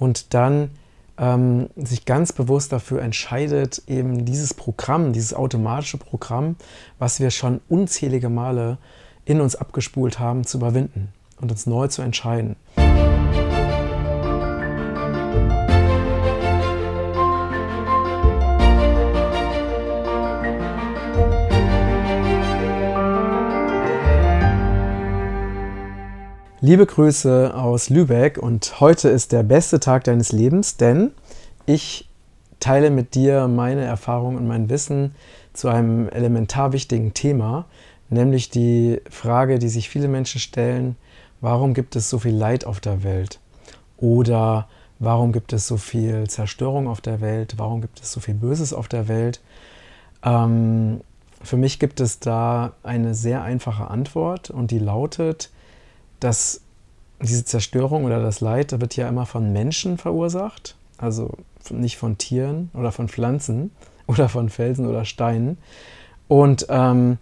und 0.00 0.34
dann 0.34 0.70
ähm, 1.18 1.68
sich 1.76 2.06
ganz 2.06 2.32
bewusst 2.32 2.72
dafür 2.72 3.02
entscheidet, 3.02 3.82
eben 3.86 4.24
dieses 4.24 4.54
Programm, 4.54 5.12
dieses 5.12 5.34
automatische 5.34 5.98
Programm, 5.98 6.56
was 6.98 7.20
wir 7.20 7.30
schon 7.30 7.60
unzählige 7.68 8.30
Male 8.30 8.78
in 9.26 9.40
uns 9.40 9.54
abgespult 9.54 10.18
haben, 10.18 10.44
zu 10.44 10.58
überwinden 10.58 11.12
und 11.40 11.52
uns 11.52 11.66
neu 11.66 11.86
zu 11.86 12.02
entscheiden. 12.02 12.56
Liebe 26.62 26.84
Grüße 26.84 27.54
aus 27.54 27.88
Lübeck 27.88 28.36
und 28.36 28.80
heute 28.80 29.08
ist 29.08 29.32
der 29.32 29.42
beste 29.42 29.80
Tag 29.80 30.04
deines 30.04 30.30
Lebens, 30.30 30.76
denn 30.76 31.12
ich 31.64 32.06
teile 32.60 32.90
mit 32.90 33.14
dir 33.14 33.48
meine 33.48 33.80
Erfahrungen 33.80 34.36
und 34.36 34.46
mein 34.46 34.68
Wissen 34.68 35.14
zu 35.54 35.70
einem 35.70 36.10
elementar 36.10 36.74
wichtigen 36.74 37.14
Thema, 37.14 37.64
nämlich 38.10 38.50
die 38.50 39.00
Frage, 39.08 39.58
die 39.58 39.70
sich 39.70 39.88
viele 39.88 40.06
Menschen 40.06 40.38
stellen, 40.38 40.96
warum 41.40 41.72
gibt 41.72 41.96
es 41.96 42.10
so 42.10 42.18
viel 42.18 42.34
Leid 42.34 42.66
auf 42.66 42.80
der 42.80 43.04
Welt? 43.04 43.40
Oder 43.96 44.68
warum 44.98 45.32
gibt 45.32 45.54
es 45.54 45.66
so 45.66 45.78
viel 45.78 46.28
Zerstörung 46.28 46.88
auf 46.88 47.00
der 47.00 47.22
Welt? 47.22 47.54
Warum 47.56 47.80
gibt 47.80 48.02
es 48.02 48.12
so 48.12 48.20
viel 48.20 48.34
Böses 48.34 48.74
auf 48.74 48.86
der 48.86 49.08
Welt? 49.08 49.40
Ähm, 50.22 51.00
für 51.42 51.56
mich 51.56 51.78
gibt 51.78 52.00
es 52.00 52.18
da 52.20 52.74
eine 52.82 53.14
sehr 53.14 53.42
einfache 53.42 53.88
Antwort 53.88 54.50
und 54.50 54.70
die 54.70 54.78
lautet, 54.78 55.48
dass 56.20 56.60
diese 57.20 57.44
Zerstörung 57.44 58.04
oder 58.04 58.22
das 58.22 58.40
Leid 58.40 58.80
wird 58.80 58.96
ja 58.96 59.08
immer 59.08 59.26
von 59.26 59.52
Menschen 59.52 59.98
verursacht, 59.98 60.76
also 60.98 61.30
nicht 61.68 61.98
von 61.98 62.18
Tieren 62.18 62.70
oder 62.74 62.92
von 62.92 63.08
Pflanzen 63.08 63.70
oder 64.06 64.28
von 64.28 64.48
Felsen 64.48 64.86
oder 64.86 65.04
Steinen. 65.04 65.58
Und, 66.28 66.66
ähm, 66.68 67.18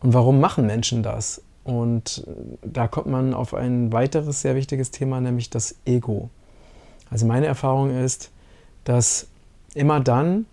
und 0.00 0.12
warum 0.12 0.40
machen 0.40 0.66
Menschen 0.66 1.02
das? 1.02 1.40
Und 1.64 2.26
da 2.62 2.88
kommt 2.88 3.06
man 3.06 3.32
auf 3.32 3.54
ein 3.54 3.90
weiteres 3.92 4.42
sehr 4.42 4.54
wichtiges 4.54 4.90
Thema, 4.90 5.20
nämlich 5.20 5.48
das 5.48 5.76
Ego. 5.86 6.28
Also 7.10 7.24
meine 7.26 7.46
Erfahrung 7.46 7.90
ist, 7.90 8.30
dass 8.84 9.28
immer 9.74 10.00
dann, 10.00 10.46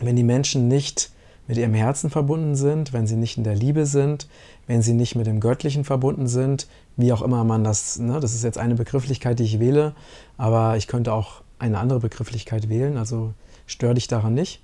wenn 0.00 0.16
die 0.16 0.24
Menschen 0.24 0.66
nicht 0.68 1.10
mit 1.46 1.58
ihrem 1.58 1.74
Herzen 1.74 2.10
verbunden 2.10 2.54
sind, 2.54 2.92
wenn 2.92 3.06
sie 3.06 3.16
nicht 3.16 3.36
in 3.36 3.44
der 3.44 3.54
Liebe 3.54 3.86
sind, 3.86 4.28
wenn 4.66 4.82
sie 4.82 4.94
nicht 4.94 5.14
mit 5.14 5.26
dem 5.26 5.40
Göttlichen 5.40 5.84
verbunden 5.84 6.26
sind, 6.26 6.66
wie 6.96 7.12
auch 7.12 7.22
immer 7.22 7.44
man 7.44 7.64
das, 7.64 7.98
ne, 7.98 8.20
das 8.20 8.34
ist 8.34 8.44
jetzt 8.44 8.58
eine 8.58 8.74
Begrifflichkeit, 8.74 9.38
die 9.38 9.44
ich 9.44 9.60
wähle, 9.60 9.94
aber 10.38 10.76
ich 10.76 10.86
könnte 10.86 11.12
auch 11.12 11.42
eine 11.58 11.78
andere 11.78 12.00
Begrifflichkeit 12.00 12.68
wählen, 12.68 12.96
also 12.96 13.34
stör 13.66 13.94
dich 13.94 14.08
daran 14.08 14.34
nicht. 14.34 14.62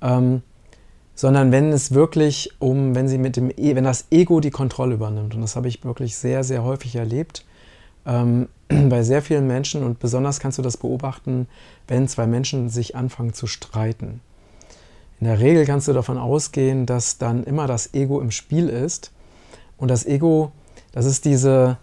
Ähm, 0.00 0.42
sondern 1.14 1.52
wenn 1.52 1.72
es 1.72 1.92
wirklich 1.92 2.52
um, 2.58 2.94
wenn 2.94 3.08
sie 3.08 3.18
mit 3.18 3.36
dem, 3.36 3.50
e, 3.50 3.74
wenn 3.74 3.84
das 3.84 4.06
Ego 4.10 4.40
die 4.40 4.50
Kontrolle 4.50 4.94
übernimmt, 4.94 5.34
und 5.34 5.42
das 5.42 5.56
habe 5.56 5.68
ich 5.68 5.84
wirklich 5.84 6.16
sehr, 6.16 6.42
sehr 6.42 6.64
häufig 6.64 6.96
erlebt, 6.96 7.44
ähm, 8.06 8.48
bei 8.68 9.02
sehr 9.02 9.22
vielen 9.22 9.46
Menschen 9.46 9.82
und 9.82 9.98
besonders 9.98 10.40
kannst 10.40 10.58
du 10.58 10.62
das 10.62 10.76
beobachten, 10.76 11.46
wenn 11.86 12.08
zwei 12.08 12.26
Menschen 12.26 12.68
sich 12.68 12.96
anfangen 12.96 13.34
zu 13.34 13.46
streiten. 13.46 14.20
In 15.22 15.28
der 15.28 15.38
Regel 15.38 15.64
kannst 15.66 15.86
du 15.86 15.92
davon 15.92 16.18
ausgehen, 16.18 16.84
dass 16.84 17.16
dann 17.16 17.44
immer 17.44 17.68
das 17.68 17.94
Ego 17.94 18.20
im 18.20 18.32
Spiel 18.32 18.68
ist. 18.68 19.12
Und 19.76 19.86
das 19.86 20.04
Ego, 20.04 20.50
das 20.90 21.06
ist 21.06 21.24
diese, 21.24 21.78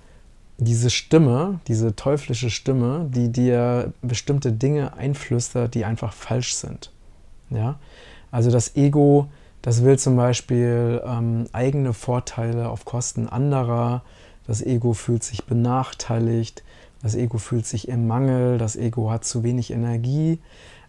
diese 0.57 0.89
Stimme, 0.89 1.61
diese 1.65 1.95
teuflische 1.95 2.49
Stimme, 2.49 3.07
die 3.09 3.31
dir 3.31 3.93
bestimmte 4.01 4.51
Dinge 4.51 4.97
einflüstert, 4.97 5.73
die 5.73 5.85
einfach 5.85 6.11
falsch 6.11 6.53
sind. 6.55 6.91
Ja? 7.49 7.79
Also 8.29 8.51
das 8.51 8.75
Ego, 8.75 9.29
das 9.61 9.85
will 9.85 9.97
zum 9.97 10.17
Beispiel 10.17 11.01
ähm, 11.05 11.45
eigene 11.53 11.93
Vorteile 11.93 12.67
auf 12.67 12.83
Kosten 12.83 13.29
anderer. 13.29 14.01
Das 14.47 14.61
Ego 14.61 14.91
fühlt 14.91 15.23
sich 15.23 15.45
benachteiligt. 15.45 16.61
Das 17.01 17.15
Ego 17.15 17.37
fühlt 17.37 17.65
sich 17.65 17.87
im 17.87 18.05
Mangel. 18.05 18.57
Das 18.57 18.75
Ego 18.75 19.11
hat 19.11 19.23
zu 19.23 19.43
wenig 19.43 19.71
Energie. 19.71 20.39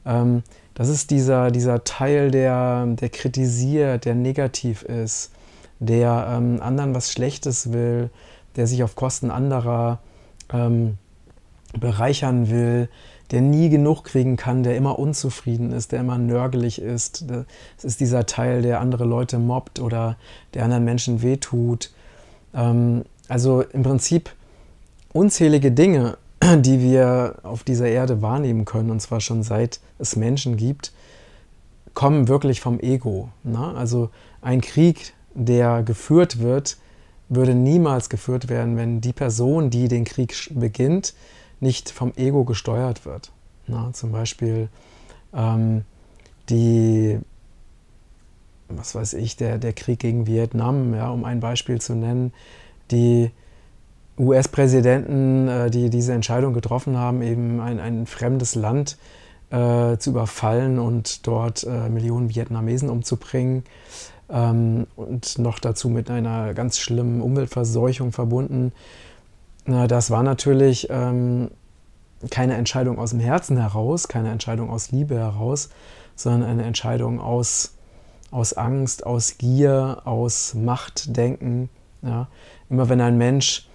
Ähm, 0.06 0.43
das 0.75 0.88
ist 0.88 1.11
dieser, 1.11 1.50
dieser 1.50 1.84
Teil, 1.84 2.31
der, 2.31 2.87
der 2.87 3.09
kritisiert, 3.09 4.05
der 4.05 4.15
negativ 4.15 4.83
ist, 4.83 5.33
der 5.78 6.27
ähm, 6.31 6.61
anderen 6.62 6.94
was 6.94 7.12
Schlechtes 7.12 7.72
will, 7.72 8.11
der 8.56 8.66
sich 8.66 8.83
auf 8.83 8.97
Kosten 8.97 9.31
anderer 9.31 9.99
ähm, 10.53 10.99
bereichern 11.78 12.50
will, 12.50 12.88
der 13.31 13.41
nie 13.41 13.69
genug 13.69 14.05
kriegen 14.05 14.37
kann, 14.37 14.62
der 14.62 14.77
immer 14.77 14.99
unzufrieden 14.99 15.72
ist, 15.72 15.93
der 15.93 16.00
immer 16.00 16.19
nörgelig 16.19 16.81
ist. 16.81 17.25
Es 17.78 17.84
ist 17.84 18.00
dieser 18.00 18.27
Teil, 18.27 18.62
der 18.62 18.81
andere 18.81 19.05
Leute 19.05 19.38
mobbt 19.38 19.78
oder 19.78 20.17
der 20.55 20.65
anderen 20.65 20.84
Menschen 20.84 21.22
wehtut. 21.22 21.93
Ähm, 22.55 23.05
also 23.28 23.62
im 23.62 23.82
Prinzip 23.82 24.31
unzählige 25.12 25.71
Dinge, 25.71 26.19
die 26.59 26.81
wir 26.81 27.37
auf 27.43 27.65
dieser 27.65 27.89
Erde 27.89 28.23
wahrnehmen 28.23 28.65
können, 28.65 28.91
und 28.91 29.01
zwar 29.01 29.21
schon 29.21 29.43
seit 29.43 29.81
es 29.99 30.17
Menschen 30.17 30.56
gibt, 30.56 30.93
kommen 31.95 32.28
wirklich 32.28 32.61
vom 32.61 32.81
Ego. 32.81 33.28
Ne? 33.43 33.75
Also 33.77 34.11
ein 34.41 34.61
Krieg, 34.61 35.12
der 35.34 35.83
geführt 35.83 36.41
wird, 36.41 36.79
würde 37.29 37.55
niemals 37.55 38.09
geführt 38.09 38.49
werden, 38.49 38.77
wenn 38.77 39.00
die 39.00 39.12
Person, 39.12 39.71
die 39.71 39.89
den 39.89 40.05
Krieg 40.05 40.34
beginnt, 40.55 41.15
nicht 41.61 41.91
vom 41.91 42.12
Ego 42.17 42.45
gesteuert 42.45 43.05
wird. 43.05 43.31
Ne? 43.67 43.91
Zum 43.93 44.12
Beispiel 44.12 44.69
ähm, 45.33 45.84
die, 46.49 47.19
was 48.69 48.95
weiß 48.95 49.15
ich, 49.15 49.37
der, 49.37 49.59
der 49.59 49.73
Krieg 49.73 50.00
gegen 50.00 50.27
Vietnam, 50.27 50.95
ja, 50.95 51.11
um 51.11 51.25
ein 51.25 51.41
Beispiel 51.41 51.81
zu 51.81 51.95
nennen, 51.95 52.33
die 52.91 53.31
US-Präsidenten, 54.20 55.48
äh, 55.48 55.70
die 55.70 55.91
diese 55.91 56.12
Entscheidung 56.12 56.53
getroffen 56.53 56.97
haben, 56.97 57.22
eben 57.22 57.60
ein, 57.60 57.81
ein 57.81 58.06
fremdes 58.06 58.54
Land 58.54 58.98
äh, 59.50 59.97
zu 59.97 60.10
überfallen 60.10 60.78
und 60.78 61.26
dort 61.26 61.64
äh, 61.64 61.88
Millionen 61.88 62.28
Vietnamesen 62.34 62.91
umzubringen 62.91 63.64
ähm, 64.28 64.86
und 64.97 65.38
noch 65.38 65.58
dazu 65.58 65.88
mit 65.88 66.10
einer 66.10 66.54
ganz 66.54 66.78
schlimmen 66.78 67.20
Umweltverseuchung 67.20 68.12
verbunden. 68.12 68.72
Na, 69.66 69.86
das 69.86 70.10
war 70.10 70.22
natürlich 70.22 70.88
ähm, 70.91 71.50
keine 72.31 72.54
Entscheidung 72.54 72.98
aus 72.98 73.10
dem 73.10 73.20
Herzen 73.20 73.56
heraus, 73.56 74.08
keine 74.08 74.31
Entscheidung 74.31 74.70
aus 74.70 74.91
Liebe 74.91 75.16
heraus, 75.16 75.70
sondern 76.14 76.48
eine 76.48 76.64
Entscheidung 76.64 77.20
aus, 77.20 77.75
aus 78.31 78.52
Angst, 78.52 79.06
aus 79.06 79.38
Gier, 79.38 80.02
aus 80.04 80.54
Machtdenken. 80.54 81.70
Ja. 82.02 82.28
Immer 82.69 82.88
wenn 82.88 83.00
ein 83.00 83.16
Mensch 83.16 83.69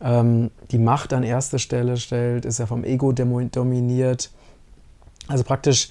ähm, 0.00 0.50
die 0.70 0.78
Macht 0.78 1.12
an 1.12 1.22
erste 1.22 1.58
Stelle 1.58 1.96
stellt, 1.96 2.44
ist 2.44 2.60
er 2.60 2.66
vom 2.66 2.84
Ego 2.84 3.12
dominiert. 3.12 4.30
Also 5.28 5.44
praktisch 5.44 5.90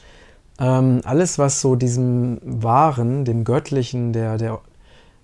ähm, 0.59 1.01
alles, 1.03 1.37
was 1.37 1.61
so 1.61 1.75
diesem 1.75 2.39
Wahren, 2.43 3.25
dem 3.25 3.43
Göttlichen, 3.43 4.13
der, 4.13 4.37
der, 4.37 4.61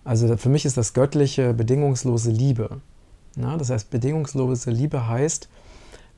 also 0.04 0.36
für 0.38 0.50
mich 0.50 0.66
ist 0.66 0.78
das 0.78 0.94
Göttliche 0.94 1.54
bedingungslose 1.54 2.32
Liebe. 2.32 2.82
Ja, 3.38 3.56
das 3.58 3.70
heißt, 3.70 3.90
bedingungslose 3.90 4.72
Liebe 4.72 5.08
heißt, 5.08 5.48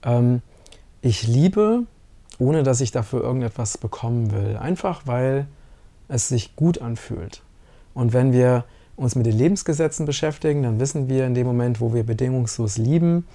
ähm, 0.04 0.42
ich 1.02 1.28
liebe, 1.28 1.84
ohne 2.40 2.64
dass 2.64 2.82
ich 2.82 2.92
dafür 2.92 3.22
irgendetwas 3.22 3.78
bekommen 3.78 4.32
will. 4.32 4.58
Einfach 4.58 5.04
weil 5.06 5.48
es 6.08 6.28
sich 6.28 6.56
gut 6.56 6.82
anfühlt. 6.82 7.42
Und 7.94 8.14
wenn 8.14 8.32
wir 8.34 8.66
uns 8.96 9.16
mit 9.16 9.26
den 9.26 9.38
Lebensgesetzen 9.38 10.06
beschäftigen, 10.06 10.64
dann 10.64 10.80
wissen 10.80 11.10
wir 11.10 11.26
in 11.26 11.34
dem 11.34 11.48
Moment, 11.48 11.82
wo 11.82 11.94
wir 11.94 12.04
bedingungslos 12.04 12.78
lieben, 12.78 13.26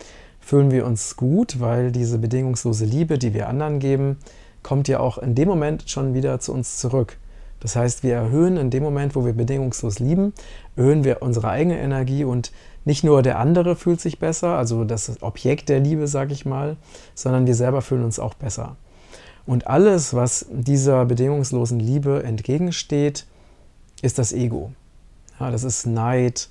fühlen 0.41 0.71
wir 0.71 0.87
uns 0.87 1.17
gut, 1.17 1.61
weil 1.61 1.91
diese 1.91 2.19
bedingungslose 2.19 2.85
Liebe, 2.85 3.19
die 3.19 3.35
wir 3.35 3.49
anderen 3.49 3.81
geben, 3.81 4.19
kommt 4.63 4.89
ja 4.89 5.01
auch 5.01 5.19
in 5.19 5.35
dem 5.35 5.49
Moment 5.49 5.91
schon 5.91 6.15
wieder 6.15 6.41
zu 6.41 6.53
uns 6.53 6.77
zurück. 6.79 7.19
Das 7.61 7.75
heißt, 7.75 8.03
wir 8.03 8.15
erhöhen 8.15 8.57
in 8.57 8.71
dem 8.71 8.83
Moment, 8.83 9.17
wo 9.17 9.25
wir 9.25 9.33
bedingungslos 9.33 9.99
lieben, 9.99 10.33
erhöhen 10.77 11.05
wir 11.05 11.23
unsere 11.23 11.49
eigene 11.49 11.79
Energie 11.79 12.25
und 12.25 12.53
nicht 12.85 13.03
nur 13.05 13.23
der 13.23 13.39
andere 13.39 13.77
fühlt 13.77 14.01
sich 14.01 14.19
besser, 14.19 14.57
also 14.57 14.85
das 14.85 15.21
Objekt 15.23 15.69
der 15.69 15.81
Liebe, 15.81 16.07
sage 16.07 16.33
ich 16.33 16.47
mal, 16.47 16.77
sondern 17.15 17.47
wir 17.47 17.55
selber 17.55 17.83
fühlen 17.83 18.05
uns 18.05 18.19
auch 18.19 18.35
besser. 18.35 18.77
Und 19.45 19.67
alles, 19.67 20.15
was 20.15 20.47
dieser 20.51 21.05
bedingungslosen 21.05 21.81
Liebe 21.81 22.23
entgegensteht, 22.23 23.27
ist 24.03 24.19
das 24.19 24.33
Ego. 24.33 24.73
Ja, 25.41 25.51
das 25.51 25.65
ist 25.65 25.87
Neid, 25.87 26.49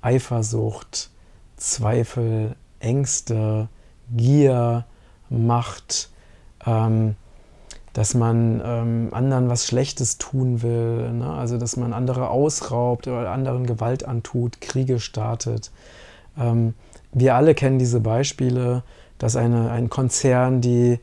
Eifersucht, 0.00 1.10
Zweifel, 1.56 2.56
Ängste, 2.80 3.68
Gier, 4.14 4.84
Macht, 5.30 6.10
ähm, 6.66 7.16
dass 7.92 8.14
man 8.14 8.60
ähm, 8.64 9.08
anderen 9.12 9.48
was 9.48 9.66
Schlechtes 9.66 10.18
tun 10.18 10.62
will, 10.62 11.12
ne? 11.12 11.32
also 11.32 11.58
dass 11.58 11.76
man 11.76 11.92
andere 11.92 12.28
ausraubt 12.28 13.06
oder 13.06 13.30
anderen 13.30 13.66
Gewalt 13.66 14.04
antut, 14.04 14.60
Kriege 14.60 14.98
startet. 14.98 15.70
Ähm, 16.36 16.74
wir 17.12 17.36
alle 17.36 17.54
kennen 17.54 17.78
diese 17.78 18.00
Beispiele, 18.00 18.82
dass 19.18 19.36
eine, 19.36 19.70
ein 19.70 19.88
Konzern, 19.88 20.60
die, 20.60 20.98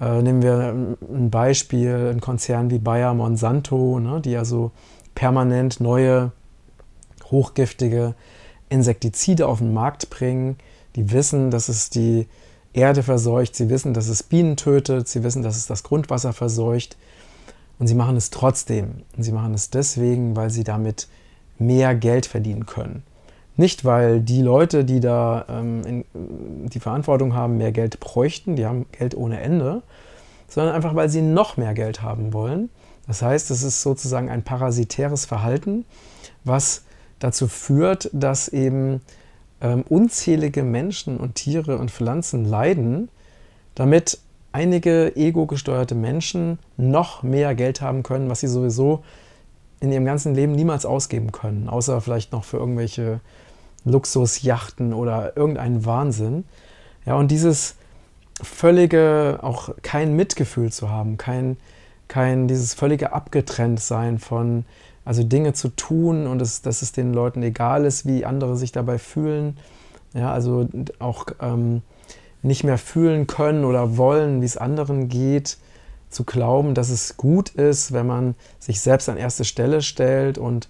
äh, 0.00 0.22
nehmen 0.22 0.42
wir 0.42 0.96
ein 1.12 1.30
Beispiel, 1.30 2.12
ein 2.14 2.20
Konzern 2.20 2.70
wie 2.70 2.78
Bayer 2.78 3.14
Monsanto, 3.14 3.98
ne, 3.98 4.20
die 4.20 4.36
also 4.36 4.70
permanent 5.16 5.80
neue 5.80 6.30
hochgiftige 7.30 8.14
Insektizide 8.68 9.46
auf 9.46 9.58
den 9.58 9.72
Markt 9.72 10.10
bringen, 10.10 10.56
die 10.96 11.12
wissen, 11.12 11.50
dass 11.50 11.68
es 11.68 11.90
die 11.90 12.26
Erde 12.72 13.02
verseucht, 13.02 13.56
sie 13.56 13.70
wissen, 13.70 13.94
dass 13.94 14.08
es 14.08 14.22
Bienen 14.22 14.56
tötet, 14.56 15.08
sie 15.08 15.22
wissen, 15.22 15.42
dass 15.42 15.56
es 15.56 15.66
das 15.66 15.82
Grundwasser 15.82 16.32
verseucht 16.32 16.96
und 17.78 17.86
sie 17.86 17.94
machen 17.94 18.16
es 18.16 18.30
trotzdem. 18.30 19.02
Und 19.16 19.22
sie 19.22 19.32
machen 19.32 19.54
es 19.54 19.70
deswegen, 19.70 20.36
weil 20.36 20.50
sie 20.50 20.64
damit 20.64 21.08
mehr 21.58 21.94
Geld 21.94 22.26
verdienen 22.26 22.66
können. 22.66 23.02
Nicht, 23.56 23.84
weil 23.84 24.20
die 24.20 24.42
Leute, 24.42 24.84
die 24.84 25.00
da 25.00 25.44
ähm, 25.48 25.82
in, 25.84 26.04
die 26.68 26.78
Verantwortung 26.78 27.34
haben, 27.34 27.56
mehr 27.58 27.72
Geld 27.72 27.98
bräuchten, 27.98 28.54
die 28.54 28.66
haben 28.66 28.86
Geld 28.92 29.16
ohne 29.16 29.40
Ende, 29.40 29.82
sondern 30.48 30.74
einfach, 30.74 30.94
weil 30.94 31.08
sie 31.08 31.22
noch 31.22 31.56
mehr 31.56 31.74
Geld 31.74 32.02
haben 32.02 32.32
wollen. 32.32 32.70
Das 33.08 33.22
heißt, 33.22 33.50
es 33.50 33.62
ist 33.62 33.82
sozusagen 33.82 34.28
ein 34.28 34.44
parasitäres 34.44 35.24
Verhalten, 35.24 35.84
was 36.44 36.82
dazu 37.18 37.48
führt, 37.48 38.10
dass 38.12 38.48
eben 38.48 39.00
ähm, 39.60 39.84
unzählige 39.88 40.62
Menschen 40.62 41.18
und 41.18 41.34
Tiere 41.34 41.78
und 41.78 41.90
Pflanzen 41.90 42.44
leiden, 42.44 43.08
damit 43.74 44.18
einige 44.52 45.14
ego-gesteuerte 45.16 45.94
Menschen 45.94 46.58
noch 46.76 47.22
mehr 47.22 47.54
Geld 47.54 47.80
haben 47.80 48.02
können, 48.02 48.30
was 48.30 48.40
sie 48.40 48.48
sowieso 48.48 49.04
in 49.80 49.92
ihrem 49.92 50.04
ganzen 50.04 50.34
Leben 50.34 50.52
niemals 50.52 50.86
ausgeben 50.86 51.32
können, 51.32 51.68
außer 51.68 52.00
vielleicht 52.00 52.32
noch 52.32 52.44
für 52.44 52.56
irgendwelche 52.56 53.20
Luxusjachten 53.84 54.92
oder 54.92 55.36
irgendeinen 55.36 55.84
Wahnsinn. 55.84 56.44
Ja, 57.06 57.14
und 57.14 57.30
dieses 57.30 57.76
völlige, 58.42 59.38
auch 59.42 59.70
kein 59.82 60.16
Mitgefühl 60.16 60.72
zu 60.72 60.90
haben, 60.90 61.16
kein, 61.16 61.56
kein 62.08 62.48
dieses 62.48 62.74
völlige 62.74 63.12
Abgetrenntsein 63.12 64.18
von, 64.18 64.64
also 65.04 65.22
Dinge 65.22 65.52
zu 65.52 65.68
tun 65.68 66.26
und 66.26 66.42
es, 66.42 66.62
dass 66.62 66.82
es 66.82 66.92
den 66.92 67.12
Leuten 67.12 67.42
egal 67.42 67.84
ist, 67.84 68.06
wie 68.06 68.24
andere 68.24 68.56
sich 68.56 68.72
dabei 68.72 68.98
fühlen. 68.98 69.56
Ja, 70.14 70.32
also 70.32 70.68
auch 70.98 71.26
ähm, 71.40 71.82
nicht 72.42 72.64
mehr 72.64 72.78
fühlen 72.78 73.26
können 73.26 73.64
oder 73.64 73.96
wollen, 73.96 74.40
wie 74.40 74.46
es 74.46 74.56
anderen 74.56 75.08
geht, 75.08 75.58
zu 76.10 76.24
glauben, 76.24 76.74
dass 76.74 76.88
es 76.88 77.16
gut 77.16 77.50
ist, 77.50 77.92
wenn 77.92 78.06
man 78.06 78.34
sich 78.58 78.80
selbst 78.80 79.08
an 79.08 79.18
erste 79.18 79.44
Stelle 79.44 79.82
stellt 79.82 80.38
und 80.38 80.68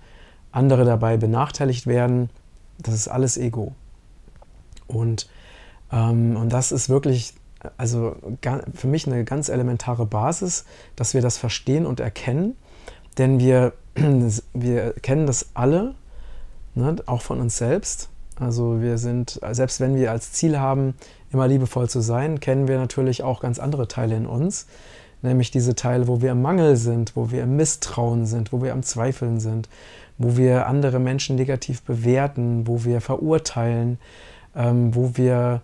andere 0.51 0.85
dabei 0.85 1.17
benachteiligt 1.17 1.87
werden, 1.87 2.31
das 2.79 2.95
ist 2.95 3.09
alles 3.09 3.37
Ego. 3.37 3.73
Und, 4.87 5.29
ähm, 5.93 6.37
und 6.37 6.53
das 6.53 6.73
ist 6.73 6.89
wirklich, 6.89 7.35
also 7.77 8.17
für 8.75 8.87
mich 8.87 9.07
eine 9.07 9.25
ganz 9.25 9.49
elementare 9.49 10.07
Basis, 10.07 10.65
dass 10.97 11.15
wir 11.15 11.23
das 11.23 11.39
verstehen 11.39 11.87
und 11.87 12.01
erkennen, 12.01 12.57
denn 13.19 13.41
wir, 13.41 13.73
wir 14.55 14.93
kennen 15.03 15.27
das 15.27 15.49
alle, 15.55 15.95
ne, 16.75 16.97
auch 17.07 17.23
von 17.23 17.41
uns 17.41 17.59
selbst. 17.59 18.09
Also 18.39 18.81
wir 18.81 18.99
sind, 18.99 19.41
selbst 19.51 19.81
wenn 19.81 19.97
wir 19.97 20.13
als 20.13 20.33
Ziel 20.33 20.59
haben, 20.59 20.95
immer 21.33 21.49
liebevoll 21.49 21.89
zu 21.89 22.01
sein, 22.01 22.41
kennen 22.41 22.69
wir 22.69 22.79
natürlich 22.79 23.23
auch 23.23 23.41
ganz 23.41 23.59
andere 23.59 23.89
Teile 23.89 24.17
in 24.17 24.27
uns, 24.27 24.67
nämlich 25.23 25.51
diese 25.51 25.75
Teile, 25.75 26.07
wo 26.07 26.23
wir 26.23 26.33
im 26.33 26.43
Mangel 26.43 26.77
sind, 26.77 27.17
wo 27.17 27.33
wir 27.33 27.43
im 27.43 27.57
Misstrauen 27.57 28.27
sind, 28.27 28.53
wo 28.53 28.63
wir 28.63 28.73
am 28.73 28.85
Zweifeln 28.85 29.41
sind, 29.41 29.69
wo 30.19 30.37
wir 30.37 30.69
andere 30.69 31.01
Menschen 31.01 31.37
negativ 31.37 31.83
bewerten, 31.83 32.67
wo 32.67 32.85
wir 32.85 33.01
verurteilen, 33.01 33.99
ähm, 34.55 34.95
wo 34.95 35.17
wir 35.17 35.63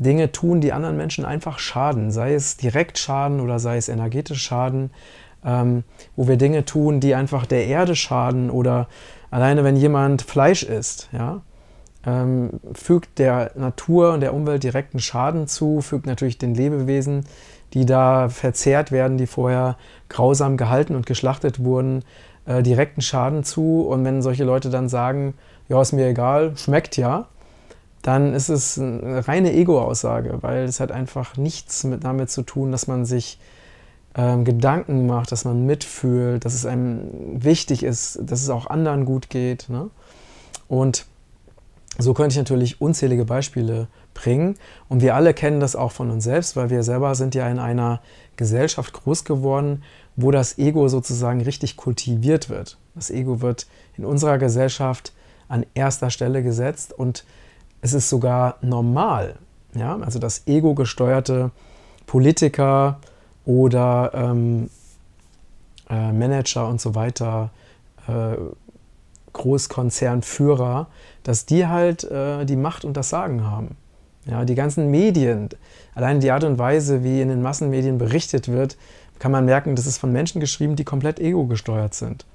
Dinge 0.00 0.32
tun, 0.32 0.60
die 0.60 0.72
anderen 0.72 0.96
Menschen 0.96 1.24
einfach 1.24 1.58
schaden, 1.58 2.10
sei 2.10 2.34
es 2.34 2.56
direkt 2.56 2.98
schaden 2.98 3.40
oder 3.40 3.58
sei 3.58 3.76
es 3.76 3.88
energetisch 3.88 4.42
schaden, 4.42 4.90
ähm, 5.44 5.84
wo 6.16 6.26
wir 6.26 6.36
Dinge 6.36 6.64
tun, 6.64 7.00
die 7.00 7.14
einfach 7.14 7.46
der 7.46 7.66
Erde 7.66 7.94
schaden 7.94 8.50
oder 8.50 8.88
alleine 9.30 9.62
wenn 9.62 9.76
jemand 9.76 10.22
Fleisch 10.22 10.62
isst, 10.62 11.10
ja, 11.12 11.42
ähm, 12.06 12.60
fügt 12.72 13.18
der 13.18 13.52
Natur 13.56 14.14
und 14.14 14.20
der 14.20 14.32
Umwelt 14.32 14.62
direkten 14.62 15.00
Schaden 15.00 15.46
zu, 15.46 15.82
fügt 15.82 16.06
natürlich 16.06 16.38
den 16.38 16.54
Lebewesen, 16.54 17.26
die 17.74 17.84
da 17.84 18.30
verzehrt 18.30 18.90
werden, 18.90 19.18
die 19.18 19.26
vorher 19.26 19.76
grausam 20.08 20.56
gehalten 20.56 20.96
und 20.96 21.04
geschlachtet 21.04 21.62
wurden, 21.62 22.04
äh, 22.46 22.62
direkten 22.62 23.02
Schaden 23.02 23.44
zu. 23.44 23.82
Und 23.82 24.04
wenn 24.04 24.22
solche 24.22 24.44
Leute 24.44 24.70
dann 24.70 24.88
sagen, 24.88 25.34
ja, 25.68 25.80
ist 25.80 25.92
mir 25.92 26.08
egal, 26.08 26.56
schmeckt 26.56 26.96
ja, 26.96 27.28
dann 28.02 28.34
ist 28.34 28.48
es 28.48 28.78
eine 28.78 29.26
reine 29.28 29.52
Ego-Aussage, 29.52 30.38
weil 30.40 30.64
es 30.64 30.80
hat 30.80 30.90
einfach 30.90 31.36
nichts 31.36 31.84
mit, 31.84 32.04
damit 32.04 32.30
zu 32.30 32.42
tun, 32.42 32.72
dass 32.72 32.86
man 32.86 33.04
sich 33.04 33.38
ähm, 34.14 34.44
Gedanken 34.44 35.06
macht, 35.06 35.32
dass 35.32 35.44
man 35.44 35.66
mitfühlt, 35.66 36.44
dass 36.44 36.54
es 36.54 36.66
einem 36.66 37.02
wichtig 37.44 37.82
ist, 37.82 38.18
dass 38.22 38.42
es 38.42 38.50
auch 38.50 38.66
anderen 38.66 39.04
gut 39.04 39.28
geht. 39.28 39.68
Ne? 39.68 39.90
Und 40.68 41.06
so 41.98 42.14
könnte 42.14 42.32
ich 42.32 42.38
natürlich 42.38 42.80
unzählige 42.80 43.24
Beispiele 43.24 43.88
bringen. 44.14 44.56
Und 44.88 45.02
wir 45.02 45.14
alle 45.14 45.34
kennen 45.34 45.60
das 45.60 45.76
auch 45.76 45.92
von 45.92 46.10
uns 46.10 46.24
selbst, 46.24 46.56
weil 46.56 46.70
wir 46.70 46.82
selber 46.82 47.14
sind 47.14 47.34
ja 47.34 47.48
in 47.48 47.58
einer 47.58 48.00
Gesellschaft 48.36 48.92
groß 48.92 49.24
geworden, 49.24 49.82
wo 50.16 50.30
das 50.30 50.58
Ego 50.58 50.88
sozusagen 50.88 51.42
richtig 51.42 51.76
kultiviert 51.76 52.48
wird. 52.48 52.78
Das 52.94 53.10
Ego 53.10 53.42
wird 53.42 53.66
in 53.96 54.04
unserer 54.04 54.38
Gesellschaft 54.38 55.12
an 55.48 55.66
erster 55.74 56.10
Stelle 56.10 56.42
gesetzt 56.42 56.92
und 56.92 57.24
es 57.80 57.92
ist 57.92 58.08
sogar 58.08 58.56
normal. 58.62 59.36
Ja? 59.74 59.98
Also 59.98 60.18
dass 60.18 60.46
ego-gesteuerte 60.46 61.50
Politiker 62.06 62.98
oder 63.44 64.10
ähm, 64.14 64.70
äh, 65.88 66.12
Manager 66.12 66.68
und 66.68 66.80
so 66.80 66.94
weiter, 66.94 67.50
äh, 68.08 68.36
Großkonzernführer, 69.32 70.88
dass 71.22 71.46
die 71.46 71.66
halt 71.66 72.04
äh, 72.04 72.44
die 72.44 72.56
Macht 72.56 72.84
und 72.84 72.96
das 72.96 73.10
Sagen 73.10 73.44
haben. 73.44 73.76
Ja, 74.26 74.44
die 74.44 74.54
ganzen 74.54 74.90
Medien, 74.90 75.48
allein 75.94 76.20
die 76.20 76.30
Art 76.30 76.44
und 76.44 76.58
Weise, 76.58 77.02
wie 77.02 77.20
in 77.20 77.28
den 77.28 77.42
Massenmedien 77.42 77.98
berichtet 77.98 78.48
wird, 78.48 78.76
kann 79.18 79.32
man 79.32 79.44
merken, 79.44 79.76
das 79.76 79.86
ist 79.86 79.98
von 79.98 80.12
Menschen 80.12 80.40
geschrieben, 80.40 80.76
die 80.76 80.84
komplett 80.84 81.20
ego-gesteuert 81.20 81.94
sind. 81.94 82.26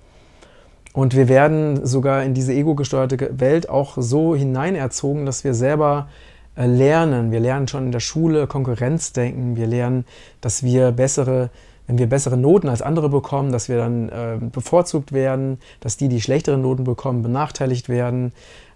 Und 0.95 1.13
wir 1.13 1.27
werden 1.27 1.85
sogar 1.85 2.23
in 2.23 2.33
diese 2.33 2.53
ego-gesteuerte 2.53 3.37
Welt 3.37 3.67
auch 3.67 3.97
so 3.97 4.33
hineinerzogen, 4.33 5.25
dass 5.25 5.43
wir 5.43 5.53
selber 5.53 6.07
äh, 6.55 6.67
lernen. 6.67 7.33
Wir 7.33 7.41
lernen 7.41 7.67
schon 7.67 7.87
in 7.87 7.91
der 7.91 7.99
Schule 7.99 8.47
Konkurrenzdenken. 8.47 9.57
Wir 9.57 9.67
lernen, 9.67 10.05
dass 10.39 10.63
wir 10.63 10.93
bessere 10.93 11.49
wenn 11.87 11.99
wir 11.99 12.07
bessere 12.09 12.35
Noten 12.35 12.67
als 12.67 12.81
andere 12.81 13.09
bekommen, 13.09 13.51
dass 13.51 13.69
wir 13.69 13.77
dann 13.77 14.09
äh, 14.09 14.37
bevorzugt 14.41 15.11
werden, 15.11 15.59
dass 15.81 15.97
die, 15.97 16.07
die 16.07 16.19
schlechtere 16.19 16.57
Noten 16.57 16.83
bekommen, 16.83 17.21
benachteiligt 17.21 17.89
werden 17.89 18.31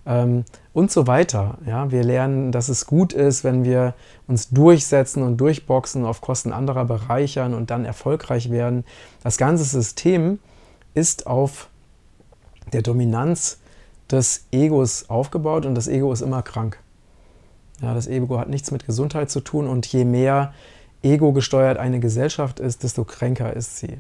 ähm, 0.06 0.44
und 0.74 0.92
so 0.92 1.08
weiter. 1.08 1.58
Ja, 1.66 1.90
wir 1.90 2.04
lernen, 2.04 2.52
dass 2.52 2.70
es 2.70 2.86
gut 2.86 3.12
ist, 3.12 3.44
wenn 3.44 3.64
wir 3.64 3.96
uns 4.28 4.50
durchsetzen 4.50 5.24
und 5.24 5.38
durchboxen, 5.38 6.06
auf 6.06 6.22
Kosten 6.22 6.54
anderer 6.54 6.86
bereichern 6.86 7.56
und 7.56 7.72
dann 7.72 7.84
erfolgreich 7.84 8.52
werden. 8.52 8.84
Das 9.24 9.38
ganze 9.38 9.64
System 9.64 10.38
ist 10.94 11.26
auf 11.26 11.70
der 12.74 12.82
Dominanz 12.82 13.60
des 14.12 14.46
Egos 14.52 15.10
aufgebaut 15.10 15.66
und 15.66 15.76
das 15.76 15.88
Ego 15.88 16.12
ist 16.12 16.22
immer 16.22 16.42
krank. 16.42 16.80
Ja, 17.82 17.94
das 17.94 18.08
Ego 18.08 18.38
hat 18.40 18.50
nichts 18.50 18.72
mit 18.72 18.86
Gesundheit 18.86 19.30
zu 19.30 19.40
tun 19.40 19.68
und 19.68 19.86
je 19.88 20.04
mehr 20.04 20.54
ego 21.02 21.32
gesteuert 21.32 21.78
eine 21.78 22.00
Gesellschaft 22.00 22.60
ist, 22.60 22.84
desto 22.84 23.06
kränker 23.06 23.54
ist 23.54 23.78
sie. 23.78 24.00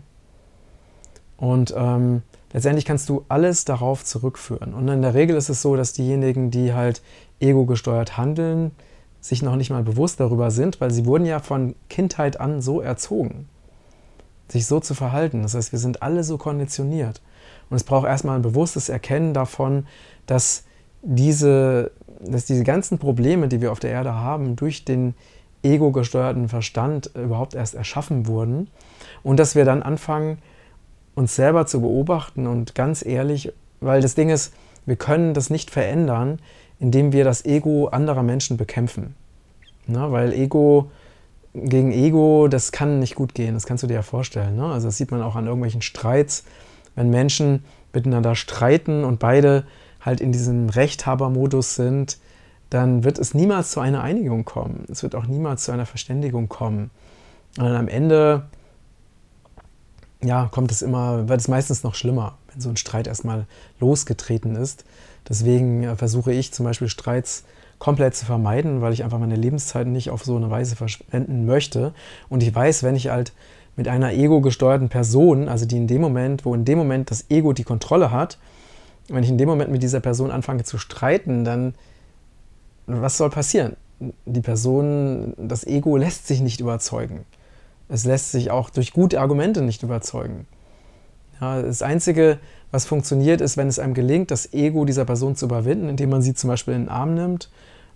Und 1.38 1.74
ähm, 1.78 2.24
letztendlich 2.52 2.84
kannst 2.84 3.08
du 3.08 3.24
alles 3.30 3.64
darauf 3.64 4.04
zurückführen. 4.04 4.74
Und 4.74 4.88
in 4.90 5.02
der 5.02 5.14
Regel 5.14 5.38
ist 5.38 5.48
es 5.48 5.62
so, 5.62 5.78
dass 5.78 5.94
diejenigen, 5.94 6.52
die 6.52 6.74
halt 6.74 7.02
ego 7.40 7.66
gesteuert 7.66 8.18
handeln, 8.18 8.72
sich 9.22 9.42
noch 9.42 9.56
nicht 9.56 9.70
mal 9.70 9.84
bewusst 9.84 10.20
darüber 10.20 10.52
sind, 10.52 10.82
weil 10.82 10.92
sie 10.92 11.06
wurden 11.06 11.26
ja 11.26 11.40
von 11.40 11.76
Kindheit 11.90 12.40
an 12.40 12.62
so 12.62 12.82
erzogen, 12.82 13.48
sich 14.50 14.66
so 14.66 14.80
zu 14.80 14.94
verhalten. 14.94 15.44
Das 15.44 15.56
heißt, 15.56 15.72
wir 15.72 15.80
sind 15.80 16.02
alle 16.02 16.24
so 16.24 16.38
konditioniert. 16.38 17.22
Und 17.70 17.78
es 17.78 17.84
braucht 17.84 18.08
erstmal 18.08 18.36
ein 18.36 18.42
bewusstes 18.42 18.90
Erkennen 18.90 19.34
davon, 19.34 19.86
dass 20.26 20.64
diese, 21.02 21.92
dass 22.20 22.46
diese 22.46 22.64
ganzen 22.64 22.98
Probleme, 22.98 23.48
die 23.48 23.62
wir 23.62 23.72
auf 23.72 23.80
der 23.80 23.92
Erde 23.92 24.14
haben, 24.14 24.56
durch 24.56 24.86
den 24.86 25.14
ego-gesteuerten 25.64 26.48
Verstand 26.48 27.12
überhaupt 27.16 27.54
erst 27.54 27.76
erschaffen 27.76 28.28
wurden 28.28 28.70
und 29.24 29.40
dass 29.40 29.56
wir 29.56 29.66
dann 29.66 29.84
anfangen, 29.84 30.40
uns 31.16 31.36
selber 31.36 31.66
zu 31.66 31.82
beobachten 31.82 32.48
und 32.48 32.76
ganz 32.76 33.06
ehrlich, 33.06 33.52
weil 33.82 34.02
das 34.02 34.16
Ding 34.16 34.30
ist, 34.30 34.54
wir 34.86 34.96
können 34.96 35.34
das 35.34 35.50
nicht 35.50 35.70
verändern, 35.70 36.40
indem 36.80 37.12
wir 37.12 37.26
das 37.26 37.44
Ego 37.46 37.88
anderer 37.88 38.24
Menschen 38.24 38.56
bekämpfen. 38.56 39.16
Ne? 39.88 40.12
Weil 40.12 40.32
Ego 40.32 40.92
gegen 41.54 41.92
Ego, 41.92 42.48
das 42.48 42.72
kann 42.72 43.00
nicht 43.00 43.16
gut 43.16 43.34
gehen, 43.34 43.54
das 43.54 43.66
kannst 43.66 43.84
du 43.84 43.88
dir 43.88 43.96
ja 43.96 44.02
vorstellen. 44.02 44.56
Ne? 44.56 44.66
Also 44.66 44.88
das 44.88 44.98
sieht 44.98 45.12
man 45.12 45.22
auch 45.22 45.36
an 45.36 45.46
irgendwelchen 45.46 45.82
Streits, 45.82 46.46
wenn 47.00 47.10
Menschen 47.10 47.64
miteinander 47.94 48.36
streiten 48.36 49.06
und 49.06 49.20
beide 49.20 49.64
halt 50.02 50.20
in 50.20 50.34
diesem 50.34 50.70
Rechthabermodus 50.70 51.76
sind, 51.76 52.18
dann 52.70 53.06
wird 53.06 53.18
es 53.18 53.34
niemals 53.34 53.72
zu 53.72 53.80
einer 53.80 54.04
Einigung 54.04 54.44
kommen. 54.44 54.84
Es 54.92 55.02
wird 55.02 55.16
auch 55.16 55.26
niemals 55.26 55.64
zu 55.64 55.72
einer 55.72 55.86
Verständigung 55.86 56.50
kommen. 56.50 56.92
Und 57.58 57.68
am 57.68 57.88
Ende 57.88 58.44
ja, 60.22 60.50
kommt 60.52 60.72
es 60.72 60.82
immer, 60.82 61.30
wird 61.30 61.40
es 61.40 61.48
meistens 61.48 61.84
noch 61.84 61.96
schlimmer, 61.96 62.38
wenn 62.52 62.60
so 62.60 62.70
ein 62.70 62.76
Streit 62.76 63.08
erstmal 63.08 63.46
losgetreten 63.80 64.58
ist. 64.58 64.84
Deswegen 65.28 65.84
äh, 65.84 65.96
versuche 65.96 66.34
ich 66.34 66.52
zum 66.52 66.66
Beispiel 66.66 66.90
Streits 66.90 67.46
komplett 67.80 68.14
zu 68.14 68.26
vermeiden, 68.26 68.82
weil 68.82 68.92
ich 68.92 69.06
einfach 69.06 69.20
meine 69.20 69.38
Lebenszeit 69.38 69.88
nicht 69.88 70.10
auf 70.10 70.26
so 70.26 70.36
eine 70.36 70.50
Weise 70.52 70.76
verschwenden 70.76 71.46
möchte. 71.46 71.94
Und 72.28 72.44
ich 72.44 72.54
weiß, 72.54 72.84
wenn 72.84 72.98
ich 72.98 73.08
halt 73.08 73.32
mit 73.80 73.88
einer 73.88 74.12
ego-gesteuerten 74.12 74.90
Person, 74.90 75.48
also 75.48 75.66
die 75.66 75.78
in 75.78 75.88
dem 75.88 76.02
Moment, 76.02 76.44
wo 76.44 76.54
in 76.54 76.66
dem 76.66 76.78
Moment 76.78 77.12
das 77.12 77.30
Ego 77.30 77.54
die 77.54 77.64
Kontrolle 77.64 78.12
hat, 78.12 78.38
wenn 79.08 79.24
ich 79.24 79.30
in 79.30 79.38
dem 79.38 79.48
Moment 79.48 79.72
mit 79.72 79.82
dieser 79.82 80.02
Person 80.02 80.32
anfange 80.32 80.66
zu 80.66 80.78
streiten, 80.78 81.46
dann 81.46 81.76
was 82.88 83.16
soll 83.16 83.30
passieren? 83.30 83.78
Die 84.26 84.42
Person, 84.42 85.34
das 85.38 85.66
Ego 85.66 85.96
lässt 85.96 86.28
sich 86.28 86.42
nicht 86.42 86.60
überzeugen. 86.60 87.24
Es 87.88 88.04
lässt 88.04 88.34
sich 88.34 88.52
auch 88.52 88.70
durch 88.70 88.92
gute 88.92 89.22
Argumente 89.22 89.62
nicht 89.62 89.82
überzeugen. 89.82 90.46
Ja, 91.40 91.62
das 91.62 91.82
Einzige, 91.82 92.38
was 92.72 92.86
funktioniert, 92.86 93.40
ist, 93.40 93.56
wenn 93.56 93.70
es 93.70 93.80
einem 93.80 93.94
gelingt, 93.94 94.30
das 94.30 94.52
Ego 94.52 94.84
dieser 94.84 95.06
Person 95.06 95.38
zu 95.38 95.46
überwinden, 95.46 95.88
indem 95.88 96.10
man 96.10 96.22
sie 96.22 96.34
zum 96.34 96.50
Beispiel 96.50 96.74
in 96.74 96.82
den 96.82 96.90
Arm 96.90 97.14
nimmt 97.14 97.50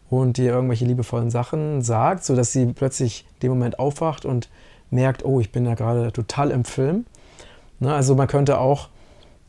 und 0.10 0.38
ihr 0.38 0.54
irgendwelche 0.54 0.86
liebevollen 0.86 1.30
Sachen 1.30 1.82
sagt, 1.82 2.24
sodass 2.24 2.54
sie 2.54 2.68
plötzlich 2.68 3.26
in 3.34 3.40
dem 3.42 3.50
Moment 3.50 3.80
aufwacht 3.80 4.24
und 4.24 4.48
merkt, 4.94 5.26
oh, 5.26 5.40
ich 5.40 5.52
bin 5.52 5.66
ja 5.66 5.76
gerade 5.76 6.12
total 6.12 6.52
im 6.52 6.66
Film. 6.66 7.06
Ne, 7.80 7.94
also 7.94 8.16
man 8.16 8.28
könnte 8.28 8.60
auch 8.60 8.90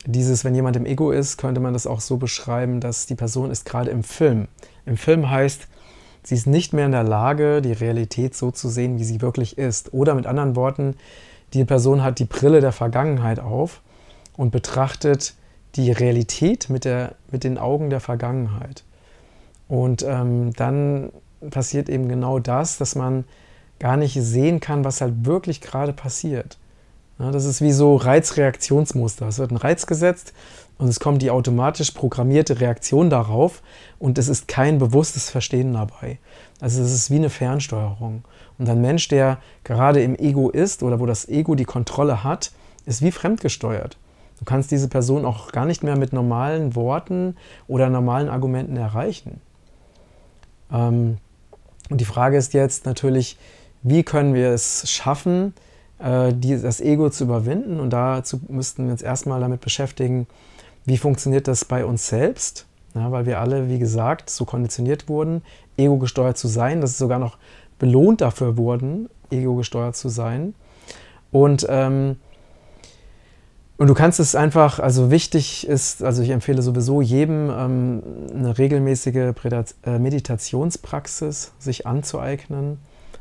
dieses, 0.05 0.43
wenn 0.43 0.55
jemand 0.55 0.75
im 0.75 0.85
Ego 0.85 1.11
ist, 1.11 1.37
könnte 1.37 1.61
man 1.61 1.73
das 1.73 1.87
auch 1.87 2.01
so 2.01 2.17
beschreiben, 2.17 2.79
dass 2.79 3.05
die 3.05 3.15
Person 3.15 3.51
ist 3.51 3.65
gerade 3.65 3.89
im 3.89 4.03
Film. 4.03 4.47
Im 4.85 4.97
Film 4.97 5.29
heißt, 5.29 5.67
sie 6.23 6.35
ist 6.35 6.47
nicht 6.47 6.73
mehr 6.73 6.85
in 6.85 6.91
der 6.91 7.03
Lage, 7.03 7.61
die 7.61 7.71
Realität 7.71 8.35
so 8.35 8.51
zu 8.51 8.69
sehen, 8.69 8.99
wie 8.99 9.03
sie 9.03 9.21
wirklich 9.21 9.57
ist. 9.57 9.93
Oder 9.93 10.13
mit 10.15 10.27
anderen 10.27 10.55
Worten, 10.55 10.95
die 11.53 11.65
Person 11.65 12.03
hat 12.03 12.19
die 12.19 12.25
Brille 12.25 12.61
der 12.61 12.71
Vergangenheit 12.71 13.39
auf 13.39 13.81
und 14.35 14.51
betrachtet 14.51 15.33
die 15.75 15.91
Realität 15.91 16.69
mit, 16.69 16.85
der, 16.85 17.15
mit 17.31 17.43
den 17.43 17.57
Augen 17.57 17.89
der 17.89 17.99
Vergangenheit. 17.99 18.83
Und 19.67 20.03
ähm, 20.03 20.53
dann 20.53 21.11
passiert 21.49 21.89
eben 21.89 22.07
genau 22.07 22.39
das, 22.39 22.77
dass 22.77 22.95
man 22.95 23.25
gar 23.79 23.97
nicht 23.97 24.13
sehen 24.21 24.59
kann, 24.59 24.83
was 24.83 25.01
halt 25.01 25.25
wirklich 25.25 25.61
gerade 25.61 25.93
passiert. 25.93 26.57
Das 27.17 27.45
ist 27.45 27.61
wie 27.61 27.71
so 27.71 27.95
Reizreaktionsmuster. 27.95 29.27
Es 29.27 29.39
wird 29.39 29.51
ein 29.51 29.57
Reiz 29.57 29.87
gesetzt 29.87 30.33
und 30.77 30.89
es 30.89 30.99
kommt 30.99 31.21
die 31.21 31.31
automatisch 31.31 31.91
programmierte 31.91 32.59
Reaktion 32.59 33.09
darauf 33.09 33.61
und 33.99 34.17
es 34.17 34.27
ist 34.27 34.49
kein 34.49 34.79
bewusstes 34.79 35.29
Verstehen 35.29 35.73
dabei. 35.73 36.19
Also 36.59 36.81
es 36.81 36.91
ist 36.91 37.11
wie 37.11 37.15
eine 37.15 37.29
Fernsteuerung. 37.29 38.23
Und 38.57 38.69
ein 38.69 38.81
Mensch, 38.81 39.07
der 39.07 39.39
gerade 39.63 40.03
im 40.03 40.15
Ego 40.15 40.49
ist 40.49 40.83
oder 40.83 40.99
wo 40.99 41.05
das 41.05 41.27
Ego 41.29 41.55
die 41.55 41.65
Kontrolle 41.65 42.23
hat, 42.23 42.51
ist 42.85 43.01
wie 43.01 43.11
fremdgesteuert. 43.11 43.97
Du 44.39 44.45
kannst 44.45 44.71
diese 44.71 44.89
Person 44.89 45.23
auch 45.23 45.53
gar 45.53 45.65
nicht 45.65 45.83
mehr 45.83 45.97
mit 45.97 46.11
normalen 46.11 46.75
Worten 46.75 47.37
oder 47.67 47.89
normalen 47.89 48.27
Argumenten 48.27 48.75
erreichen. 48.75 49.39
Ähm, 50.71 51.17
und 51.89 52.01
die 52.01 52.05
Frage 52.05 52.35
ist 52.35 52.53
jetzt 52.53 52.85
natürlich, 52.85 53.37
wie 53.85 54.03
können 54.03 54.33
wir 54.33 54.49
es 54.49 54.89
schaffen, 54.89 55.53
äh, 55.99 56.33
die, 56.33 56.59
das 56.59 56.81
Ego 56.81 57.09
zu 57.09 57.25
überwinden. 57.25 57.79
Und 57.79 57.91
dazu 57.91 58.41
müssten 58.49 58.85
wir 58.85 58.91
uns 58.91 59.03
erstmal 59.03 59.39
damit 59.39 59.61
beschäftigen, 59.61 60.27
wie 60.85 60.97
funktioniert 60.97 61.47
das 61.47 61.65
bei 61.65 61.85
uns 61.85 62.07
selbst. 62.07 62.65
Ja, 62.95 63.11
weil 63.11 63.25
wir 63.25 63.39
alle, 63.39 63.69
wie 63.69 63.77
gesagt, 63.77 64.29
so 64.29 64.45
konditioniert 64.45 65.07
wurden, 65.09 65.41
ego-gesteuert 65.77 66.37
zu 66.37 66.47
sein, 66.47 66.81
dass 66.81 66.91
sie 66.91 66.97
sogar 66.97 67.19
noch 67.19 67.37
belohnt 67.77 68.21
dafür 68.21 68.57
wurden, 68.57 69.09
ego-gesteuert 69.29 69.95
zu 69.95 70.09
sein. 70.09 70.55
Und, 71.31 71.67
ähm, 71.69 72.15
und 73.77 73.87
du 73.87 73.93
kannst 73.93 74.21
es 74.21 74.33
einfach, 74.33 74.79
also 74.79 75.11
wichtig 75.11 75.67
ist, 75.67 76.01
also 76.03 76.23
ich 76.23 76.29
empfehle 76.29 76.61
sowieso 76.61 77.01
jedem 77.01 77.49
ähm, 77.49 78.03
eine 78.33 78.57
regelmäßige 78.57 79.33
äh, 79.85 79.99
Meditationspraxis 79.99 81.51
sich 81.59 81.85
anzueignen. 81.85 82.79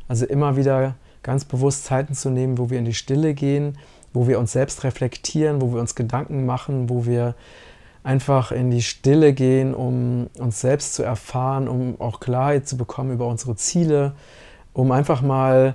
Also 0.09 0.27
immer 0.27 0.57
wieder 0.57 0.95
ganz 1.23 1.45
bewusst 1.45 1.85
Zeiten 1.85 2.15
zu 2.15 2.31
nehmen, 2.31 2.59
wo 2.59 2.71
wir 2.71 2.79
in 2.79 2.85
die 2.85 2.95
Stille 2.95 3.35
gehen, 3.35 3.79
wo 4.13 4.29
wir 4.29 4.39
uns 4.39 4.53
selbst 4.53 4.85
reflektieren, 4.85 5.61
wo 5.61 5.73
wir 5.73 5.81
uns 5.81 5.95
Gedanken 5.95 6.47
machen, 6.47 6.89
wo 6.89 7.07
wir 7.07 7.35
einfach 8.05 8.53
in 8.53 8.71
die 8.71 8.83
Stille 8.83 9.33
gehen, 9.33 9.75
um 9.75 10.29
uns 10.39 10.61
selbst 10.61 10.95
zu 10.95 11.03
erfahren, 11.03 11.69
um 11.69 12.01
auch 12.01 12.21
Klarheit 12.21 12.69
zu 12.69 12.77
bekommen 12.77 13.13
über 13.13 13.27
unsere 13.27 13.57
Ziele, 13.57 14.15
um 14.75 14.93
einfach 14.93 15.23
mal 15.23 15.75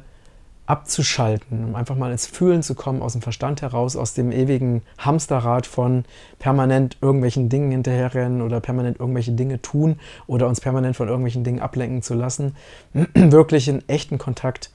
abzuschalten, 0.69 1.65
um 1.65 1.75
einfach 1.75 1.95
mal 1.95 2.11
ins 2.11 2.27
Fühlen 2.27 2.61
zu 2.61 2.75
kommen, 2.75 3.01
aus 3.01 3.13
dem 3.13 3.23
Verstand 3.23 3.63
heraus, 3.63 3.95
aus 3.95 4.13
dem 4.13 4.31
ewigen 4.31 4.83
Hamsterrad 4.99 5.65
von 5.65 6.05
permanent 6.37 6.97
irgendwelchen 7.01 7.49
Dingen 7.49 7.71
hinterherrennen 7.71 8.43
oder 8.43 8.59
permanent 8.59 8.99
irgendwelche 8.99 9.31
Dinge 9.31 9.63
tun 9.63 9.99
oder 10.27 10.47
uns 10.47 10.61
permanent 10.61 10.95
von 10.95 11.07
irgendwelchen 11.07 11.43
Dingen 11.43 11.59
ablenken 11.59 12.03
zu 12.03 12.13
lassen, 12.13 12.55
wirklich 13.15 13.67
in 13.67 13.87
echten 13.89 14.19
Kontakt 14.19 14.69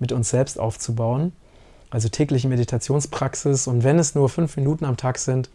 mit 0.00 0.10
uns 0.10 0.30
selbst 0.30 0.58
aufzubauen. 0.58 1.32
Also 1.90 2.08
tägliche 2.08 2.48
Meditationspraxis 2.48 3.68
und 3.68 3.84
wenn 3.84 4.00
es 4.00 4.16
nur 4.16 4.28
fünf 4.28 4.56
Minuten 4.56 4.84
am 4.84 4.96
Tag 4.96 5.16
sind, 5.16 5.48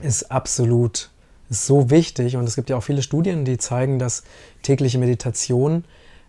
ist 0.00 0.30
absolut 0.30 1.10
ist 1.50 1.66
so 1.66 1.90
wichtig 1.90 2.36
und 2.36 2.48
es 2.48 2.54
gibt 2.54 2.70
ja 2.70 2.76
auch 2.76 2.82
viele 2.82 3.02
Studien, 3.02 3.44
die 3.44 3.58
zeigen, 3.58 3.98
dass 3.98 4.22
tägliche 4.62 4.98
Meditation 4.98 5.84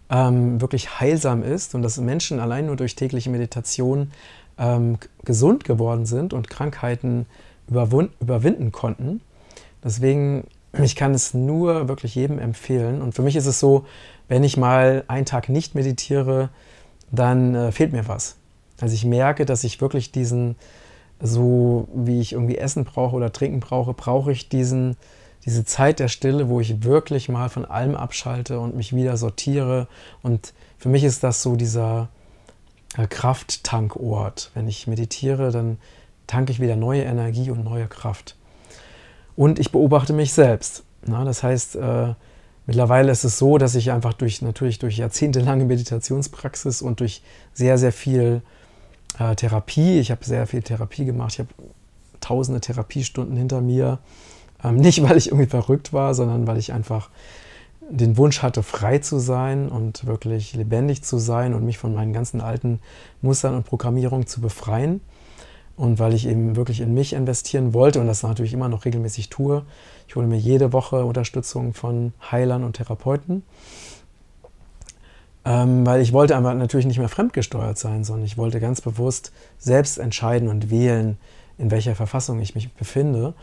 ähm, 0.09 0.61
wirklich 0.61 0.99
heilsam 0.99 1.43
ist 1.43 1.75
und 1.75 1.81
dass 1.81 1.97
Menschen 1.97 2.39
allein 2.39 2.67
nur 2.67 2.75
durch 2.75 2.95
tägliche 2.95 3.29
Meditation 3.29 4.11
ähm, 4.57 4.97
gesund 5.23 5.63
geworden 5.63 6.05
sind 6.05 6.33
und 6.33 6.49
Krankheiten 6.49 7.25
überwinden 7.67 8.71
konnten. 8.71 9.21
Deswegen, 9.83 10.45
ich 10.73 10.95
kann 10.95 11.13
es 11.13 11.33
nur 11.33 11.87
wirklich 11.87 12.15
jedem 12.15 12.39
empfehlen. 12.39 13.01
Und 13.01 13.15
für 13.15 13.21
mich 13.21 13.35
ist 13.35 13.47
es 13.47 13.59
so, 13.59 13.85
wenn 14.27 14.43
ich 14.43 14.57
mal 14.57 15.03
einen 15.07 15.25
Tag 15.25 15.49
nicht 15.49 15.75
meditiere, 15.75 16.49
dann 17.11 17.55
äh, 17.55 17.71
fehlt 17.71 17.91
mir 17.91 18.07
was. 18.07 18.37
Also 18.81 18.93
ich 18.93 19.05
merke, 19.05 19.45
dass 19.45 19.63
ich 19.63 19.81
wirklich 19.81 20.11
diesen, 20.11 20.55
so 21.21 21.87
wie 21.93 22.19
ich 22.19 22.33
irgendwie 22.33 22.57
Essen 22.57 22.83
brauche 22.83 23.15
oder 23.15 23.31
Trinken 23.31 23.59
brauche, 23.59 23.93
brauche 23.93 24.31
ich 24.31 24.49
diesen, 24.49 24.97
diese 25.45 25.65
Zeit 25.65 25.99
der 25.99 26.07
Stille, 26.07 26.49
wo 26.49 26.59
ich 26.59 26.83
wirklich 26.83 27.29
mal 27.29 27.49
von 27.49 27.65
allem 27.65 27.95
abschalte 27.95 28.59
und 28.59 28.75
mich 28.75 28.95
wieder 28.95 29.17
sortiere. 29.17 29.87
Und 30.23 30.53
für 30.77 30.89
mich 30.89 31.03
ist 31.03 31.23
das 31.23 31.41
so 31.41 31.55
dieser 31.55 32.09
äh, 32.97 33.07
Krafttankort. 33.07 34.51
Wenn 34.53 34.67
ich 34.67 34.87
meditiere, 34.87 35.51
dann 35.51 35.77
tanke 36.27 36.51
ich 36.51 36.59
wieder 36.59 36.75
neue 36.75 37.03
Energie 37.03 37.51
und 37.51 37.63
neue 37.63 37.87
Kraft. 37.87 38.35
Und 39.35 39.59
ich 39.59 39.71
beobachte 39.71 40.13
mich 40.13 40.33
selbst. 40.33 40.83
Na, 41.05 41.23
das 41.23 41.43
heißt, 41.43 41.75
äh, 41.75 42.13
Mittlerweile 42.67 43.11
ist 43.11 43.23
es 43.23 43.37
so, 43.37 43.57
dass 43.57 43.75
ich 43.75 43.91
einfach 43.91 44.13
durch 44.13 44.41
natürlich 44.41 44.79
durch 44.79 44.97
jahrzehntelange 44.97 45.65
Meditationspraxis 45.65 46.81
und 46.81 46.99
durch 46.99 47.21
sehr, 47.53 47.77
sehr 47.77 47.91
viel 47.91 48.41
äh, 49.19 49.35
Therapie, 49.35 49.99
ich 49.99 50.11
habe 50.11 50.25
sehr 50.25 50.47
viel 50.47 50.61
Therapie 50.61 51.05
gemacht, 51.05 51.33
ich 51.33 51.39
habe 51.39 51.49
tausende 52.21 52.61
Therapiestunden 52.61 53.37
hinter 53.37 53.61
mir. 53.61 53.99
Ähm, 54.65 54.77
nicht, 54.77 55.01
weil 55.03 55.17
ich 55.17 55.27
irgendwie 55.27 55.49
verrückt 55.49 55.93
war, 55.93 56.13
sondern 56.13 56.47
weil 56.47 56.57
ich 56.57 56.73
einfach 56.73 57.09
den 57.87 58.17
Wunsch 58.17 58.41
hatte, 58.41 58.63
frei 58.63 58.97
zu 58.97 59.19
sein 59.19 59.69
und 59.69 60.07
wirklich 60.07 60.55
lebendig 60.55 61.03
zu 61.03 61.19
sein 61.19 61.53
und 61.53 61.63
mich 61.63 61.77
von 61.77 61.93
meinen 61.93 62.13
ganzen 62.13 62.41
alten 62.41 62.79
Mustern 63.21 63.53
und 63.53 63.65
Programmierungen 63.65 64.25
zu 64.25 64.41
befreien 64.41 65.01
und 65.77 65.99
weil 65.99 66.13
ich 66.15 66.27
eben 66.27 66.55
wirklich 66.55 66.81
in 66.81 66.95
mich 66.95 67.13
investieren 67.13 67.75
wollte 67.75 67.99
und 67.99 68.07
das 68.07 68.23
natürlich 68.23 68.53
immer 68.53 68.69
noch 68.69 68.85
regelmäßig 68.85 69.29
tue. 69.29 69.63
Ich 70.07 70.15
hole 70.15 70.25
mir 70.25 70.37
jede 70.37 70.73
Woche 70.73 71.05
Unterstützung 71.05 71.75
von 71.75 72.13
Heilern 72.31 72.63
und 72.63 72.73
Therapeuten, 72.73 73.43
ähm, 75.43 75.85
weil 75.85 76.01
ich 76.01 76.11
wollte 76.11 76.35
einfach 76.35 76.55
natürlich 76.55 76.87
nicht 76.87 76.97
mehr 76.97 77.09
fremdgesteuert 77.09 77.77
sein, 77.77 78.03
sondern 78.03 78.25
ich 78.25 78.37
wollte 78.37 78.59
ganz 78.59 78.81
bewusst 78.81 79.31
selbst 79.59 79.99
entscheiden 79.99 80.47
und 80.47 80.71
wählen, 80.71 81.17
in 81.59 81.69
welcher 81.69 81.93
Verfassung 81.93 82.39
ich 82.39 82.55
mich 82.55 82.73
befinde. 82.73 83.35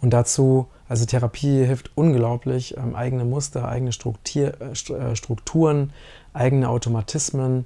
Und 0.00 0.10
dazu, 0.10 0.68
also 0.88 1.04
Therapie 1.06 1.64
hilft 1.64 1.90
unglaublich, 1.96 2.76
ähm, 2.76 2.94
eigene 2.94 3.24
Muster, 3.24 3.68
eigene 3.68 3.92
Struktur, 3.92 4.52
äh, 4.60 4.92
äh, 4.92 5.16
Strukturen, 5.16 5.92
eigene 6.32 6.68
Automatismen, 6.68 7.64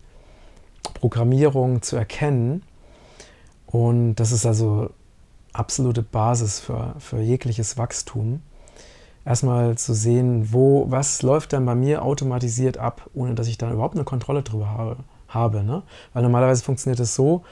Programmierung 0.94 1.82
zu 1.82 1.96
erkennen 1.96 2.62
und 3.72 4.16
das 4.16 4.32
ist 4.32 4.44
also 4.44 4.90
absolute 5.54 6.02
Basis 6.02 6.60
für, 6.60 6.94
für 6.98 7.20
jegliches 7.20 7.78
Wachstum. 7.78 8.42
Erstmal 9.24 9.78
zu 9.78 9.94
sehen, 9.94 10.52
wo, 10.52 10.90
was 10.90 11.22
läuft 11.22 11.52
dann 11.52 11.64
bei 11.64 11.74
mir 11.74 12.02
automatisiert 12.02 12.76
ab, 12.76 13.08
ohne 13.14 13.34
dass 13.34 13.46
ich 13.46 13.56
da 13.56 13.72
überhaupt 13.72 13.94
eine 13.94 14.04
Kontrolle 14.04 14.42
drüber 14.42 14.68
habe. 14.68 14.96
habe 15.28 15.62
ne? 15.62 15.82
Weil 16.12 16.22
normalerweise 16.22 16.62
funktioniert 16.62 17.00
es 17.00 17.14
so, 17.14 17.44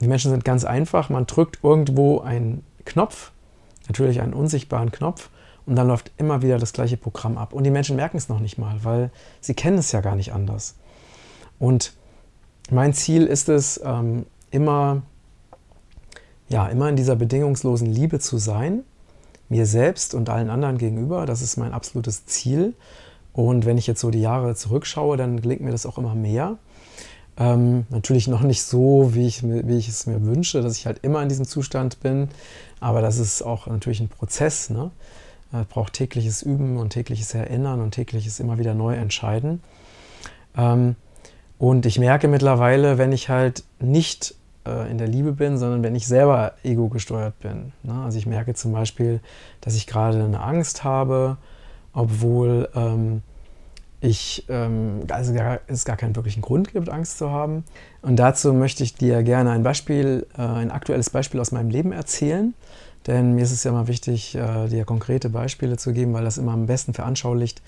die 0.00 0.08
Menschen 0.08 0.30
sind 0.30 0.44
ganz 0.44 0.64
einfach, 0.64 1.08
man 1.08 1.26
drückt 1.26 1.60
irgendwo 1.62 2.20
einen 2.20 2.64
Knopf, 2.84 3.32
natürlich 3.88 4.20
einen 4.20 4.34
unsichtbaren 4.34 4.90
Knopf, 4.90 5.30
Und 5.66 5.76
dann 5.76 5.88
läuft 5.88 6.12
immer 6.18 6.42
wieder 6.42 6.58
das 6.58 6.72
gleiche 6.72 6.96
Programm 6.96 7.38
ab. 7.38 7.52
Und 7.52 7.64
die 7.64 7.70
Menschen 7.70 7.96
merken 7.96 8.18
es 8.18 8.28
noch 8.28 8.40
nicht 8.40 8.58
mal, 8.58 8.76
weil 8.82 9.10
sie 9.40 9.54
kennen 9.54 9.78
es 9.78 9.92
ja 9.92 10.00
gar 10.00 10.14
nicht 10.14 10.32
anders. 10.32 10.74
Und 11.58 11.94
mein 12.70 12.92
Ziel 12.92 13.24
ist 13.24 13.48
es, 13.48 13.80
ähm, 13.82 14.26
immer, 14.50 15.02
ja, 16.48 16.68
immer 16.68 16.88
in 16.88 16.96
dieser 16.96 17.16
bedingungslosen 17.16 17.86
Liebe 17.86 18.18
zu 18.18 18.38
sein, 18.38 18.84
mir 19.48 19.66
selbst 19.66 20.14
und 20.14 20.28
allen 20.30 20.50
anderen 20.50 20.78
gegenüber. 20.78 21.26
Das 21.26 21.42
ist 21.42 21.56
mein 21.56 21.72
absolutes 21.72 22.26
Ziel. 22.26 22.74
Und 23.32 23.66
wenn 23.66 23.78
ich 23.78 23.86
jetzt 23.86 24.00
so 24.00 24.10
die 24.10 24.20
Jahre 24.20 24.54
zurückschaue, 24.54 25.16
dann 25.16 25.40
gelingt 25.40 25.60
mir 25.60 25.72
das 25.72 25.86
auch 25.86 25.98
immer 25.98 26.14
mehr. 26.14 26.58
Ähm, 27.36 27.86
natürlich 27.90 28.28
noch 28.28 28.42
nicht 28.42 28.62
so, 28.62 29.14
wie 29.14 29.26
ich, 29.26 29.42
wie 29.42 29.76
ich 29.76 29.88
es 29.88 30.06
mir 30.06 30.24
wünsche, 30.24 30.62
dass 30.62 30.76
ich 30.76 30.86
halt 30.86 31.00
immer 31.02 31.22
in 31.22 31.28
diesem 31.28 31.46
Zustand 31.46 32.00
bin. 32.00 32.28
Aber 32.80 33.00
das 33.00 33.18
ist 33.18 33.42
auch 33.42 33.66
natürlich 33.66 34.00
ein 34.00 34.08
Prozess. 34.08 34.70
Ne? 34.70 34.90
Es 35.52 35.66
braucht 35.66 35.94
tägliches 35.94 36.42
Üben 36.42 36.76
und 36.76 36.90
tägliches 36.90 37.34
Erinnern 37.34 37.80
und 37.80 37.92
tägliches 37.92 38.40
immer 38.40 38.58
wieder 38.58 38.74
neu 38.74 38.94
entscheiden. 38.94 39.62
Ähm, 40.56 40.96
und 41.58 41.86
ich 41.86 41.98
merke 41.98 42.28
mittlerweile, 42.28 42.98
wenn 42.98 43.12
ich 43.12 43.28
halt 43.28 43.64
nicht 43.80 44.34
äh, 44.66 44.90
in 44.90 44.98
der 44.98 45.08
Liebe 45.08 45.32
bin, 45.32 45.58
sondern 45.58 45.82
wenn 45.82 45.94
ich 45.94 46.06
selber 46.06 46.54
ego 46.62 46.88
gesteuert 46.88 47.38
bin. 47.40 47.72
Ne? 47.82 47.94
Also 48.04 48.18
ich 48.18 48.26
merke 48.26 48.54
zum 48.54 48.72
Beispiel, 48.72 49.20
dass 49.60 49.74
ich 49.74 49.86
gerade 49.86 50.22
eine 50.22 50.40
Angst 50.40 50.84
habe, 50.84 51.36
obwohl 51.92 52.68
ähm, 52.74 53.22
ich, 54.04 54.44
ähm, 54.48 55.00
also 55.08 55.32
gar, 55.32 55.60
es 55.66 55.84
gar 55.84 55.96
keinen 55.96 56.14
wirklichen 56.14 56.42
Grund 56.42 56.72
gibt, 56.72 56.88
Angst 56.90 57.18
zu 57.18 57.30
haben. 57.30 57.64
Und 58.02 58.16
dazu 58.16 58.52
möchte 58.52 58.84
ich 58.84 58.94
dir 58.94 59.22
gerne 59.22 59.50
ein 59.50 59.62
Beispiel, 59.62 60.26
äh, 60.36 60.42
ein 60.42 60.70
aktuelles 60.70 61.10
Beispiel 61.10 61.40
aus 61.40 61.52
meinem 61.52 61.70
Leben 61.70 61.92
erzählen. 61.92 62.54
Denn 63.06 63.34
mir 63.34 63.42
ist 63.42 63.52
es 63.52 63.64
ja 63.64 63.70
immer 63.70 63.88
wichtig, 63.88 64.34
äh, 64.34 64.68
dir 64.68 64.84
konkrete 64.84 65.30
Beispiele 65.30 65.76
zu 65.76 65.92
geben, 65.92 66.12
weil 66.12 66.24
das 66.24 66.38
immer 66.38 66.52
am 66.52 66.66
besten 66.66 66.92
veranschaulicht, 66.94 67.62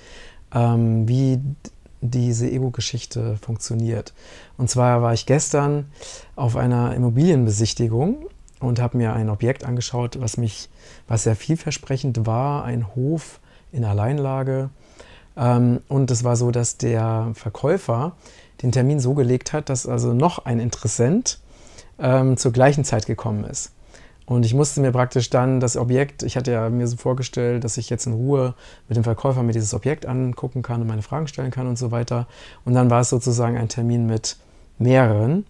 ähm, 0.55 1.09
wie 1.09 1.41
diese 2.03 2.51
Ego-Geschichte 2.51 3.39
funktioniert. 3.41 4.13
Und 4.59 4.69
zwar 4.69 5.03
war 5.03 5.15
ich 5.15 5.27
gestern 5.27 5.87
auf 6.37 6.57
einer 6.57 6.95
Immobilienbesichtigung 6.95 8.27
und 8.61 8.81
habe 8.81 8.99
mir 8.99 9.15
ein 9.15 9.31
Objekt 9.31 9.65
angeschaut, 9.65 10.21
was 10.21 10.37
mich, 10.37 10.69
was 11.09 11.25
sehr 11.25 11.37
vielversprechend 11.37 12.27
war, 12.27 12.65
ein 12.65 12.95
Hof 12.95 13.41
in 13.73 13.85
Alleinlage. 13.85 14.71
Ähm, 15.37 15.81
und 15.89 16.11
es 16.11 16.25
war 16.25 16.37
so, 16.37 16.51
dass 16.51 16.79
der 16.79 17.31
Verkäufer 17.35 18.13
den 18.63 18.73
Termin 18.73 19.01
so 19.01 19.15
gelegt 19.15 19.53
hat, 19.53 19.69
dass 19.69 19.87
also 19.87 20.13
noch 20.15 20.45
ein 20.45 20.61
Interessent 20.61 21.41
ähm, 21.99 22.37
zur 22.37 22.53
gleichen 22.53 22.85
Zeit 22.85 23.07
gekommen 23.07 23.45
ist. 23.45 23.73
Und 24.27 24.45
ich 24.45 24.55
musste 24.55 24.81
mir 24.81 24.91
praktisch 24.91 25.31
dann 25.31 25.61
das 25.61 25.77
Objekt, 25.77 26.25
ich 26.25 26.37
hatte 26.37 26.51
ja 26.51 26.69
mir 26.69 26.89
so 26.89 26.97
vorgestellt, 26.97 27.63
dass 27.63 27.77
ich 27.77 27.91
jetzt 27.91 28.07
in 28.07 28.13
Ruhe 28.13 28.55
mit 28.89 28.97
dem 28.97 29.05
Verkäufer 29.05 29.45
mir 29.45 29.53
dieses 29.53 29.73
Objekt 29.73 30.05
angucken 30.05 30.63
kann 30.63 30.81
und 30.81 30.89
meine 30.89 31.03
Fragen 31.03 31.29
stellen 31.29 31.53
kann 31.53 31.69
und 31.69 31.79
so 31.79 31.93
weiter. 31.93 32.27
Und 32.65 32.75
dann 32.75 32.91
war 32.91 33.03
es 33.03 33.09
sozusagen 33.09 33.57
ein 33.57 33.69
Termin 33.69 34.07
mit 34.07 34.37
mehreren. 34.79 35.47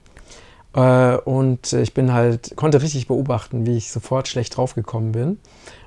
Äh, 0.74 1.16
und 1.16 1.72
ich 1.72 1.94
bin 1.94 2.12
halt, 2.12 2.54
konnte 2.56 2.82
richtig 2.82 3.08
beobachten, 3.08 3.64
wie 3.64 3.78
ich 3.78 3.90
sofort 3.90 4.28
schlecht 4.28 4.54
draufgekommen 4.56 5.12
bin 5.12 5.38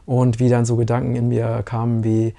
und 0.08 0.40
wie 0.40 0.50
dann 0.50 0.66
so 0.66 0.76
Gedanken 0.76 1.16
in 1.16 1.28
mir 1.28 1.62
kamen 1.64 2.04
wie, 2.04 2.34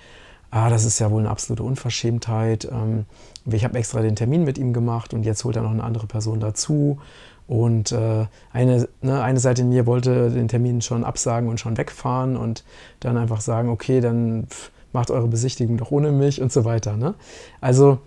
ah, 0.50 0.68
das 0.68 0.84
ist 0.84 0.98
ja 0.98 1.10
wohl 1.10 1.20
eine 1.20 1.30
absolute 1.30 1.62
Unverschämtheit. 1.62 2.68
Ähm, 2.70 3.06
ich 3.46 3.64
habe 3.64 3.78
extra 3.78 4.00
den 4.02 4.16
Termin 4.16 4.44
mit 4.44 4.58
ihm 4.58 4.72
gemacht 4.72 5.14
und 5.14 5.24
jetzt 5.24 5.44
holt 5.44 5.56
er 5.56 5.62
noch 5.62 5.70
eine 5.70 5.84
andere 5.84 6.06
Person 6.06 6.40
dazu. 6.40 6.98
Und 7.46 7.90
äh, 7.92 8.26
eine, 8.52 8.88
ne, 9.02 9.22
eine 9.22 9.40
Seite 9.40 9.62
in 9.62 9.70
mir 9.70 9.86
wollte 9.86 10.30
den 10.30 10.48
Termin 10.48 10.82
schon 10.82 11.04
absagen 11.04 11.48
und 11.48 11.58
schon 11.58 11.76
wegfahren 11.76 12.36
und 12.36 12.64
dann 13.00 13.16
einfach 13.16 13.40
sagen, 13.40 13.68
okay, 13.70 14.00
dann 14.00 14.46
macht 14.92 15.10
eure 15.10 15.28
Besichtigung 15.28 15.76
doch 15.76 15.90
ohne 15.90 16.12
mich 16.12 16.40
und 16.40 16.52
so 16.52 16.64
weiter. 16.64 16.96
Ne? 16.96 17.14
Also 17.60 17.98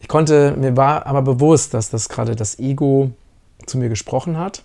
ich 0.00 0.08
konnte, 0.08 0.54
mir 0.56 0.76
war 0.76 1.06
aber 1.06 1.22
bewusst, 1.22 1.74
dass 1.74 1.90
das 1.90 2.08
gerade 2.08 2.36
das 2.36 2.58
Ego 2.58 3.10
zu 3.66 3.78
mir 3.78 3.88
gesprochen 3.88 4.36
hat. 4.36 4.62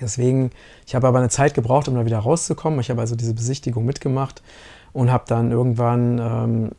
Deswegen, 0.00 0.50
ich 0.86 0.94
habe 0.94 1.06
aber 1.06 1.18
eine 1.18 1.28
Zeit 1.28 1.54
gebraucht, 1.54 1.88
um 1.88 1.94
da 1.94 2.04
wieder 2.04 2.18
rauszukommen. 2.18 2.80
Ich 2.80 2.90
habe 2.90 3.00
also 3.00 3.14
diese 3.14 3.34
Besichtigung 3.34 3.84
mitgemacht 3.84 4.42
und 4.94 5.12
habe 5.12 5.24
dann 5.26 5.50
irgendwann 5.50 6.18
ähm, 6.18 6.70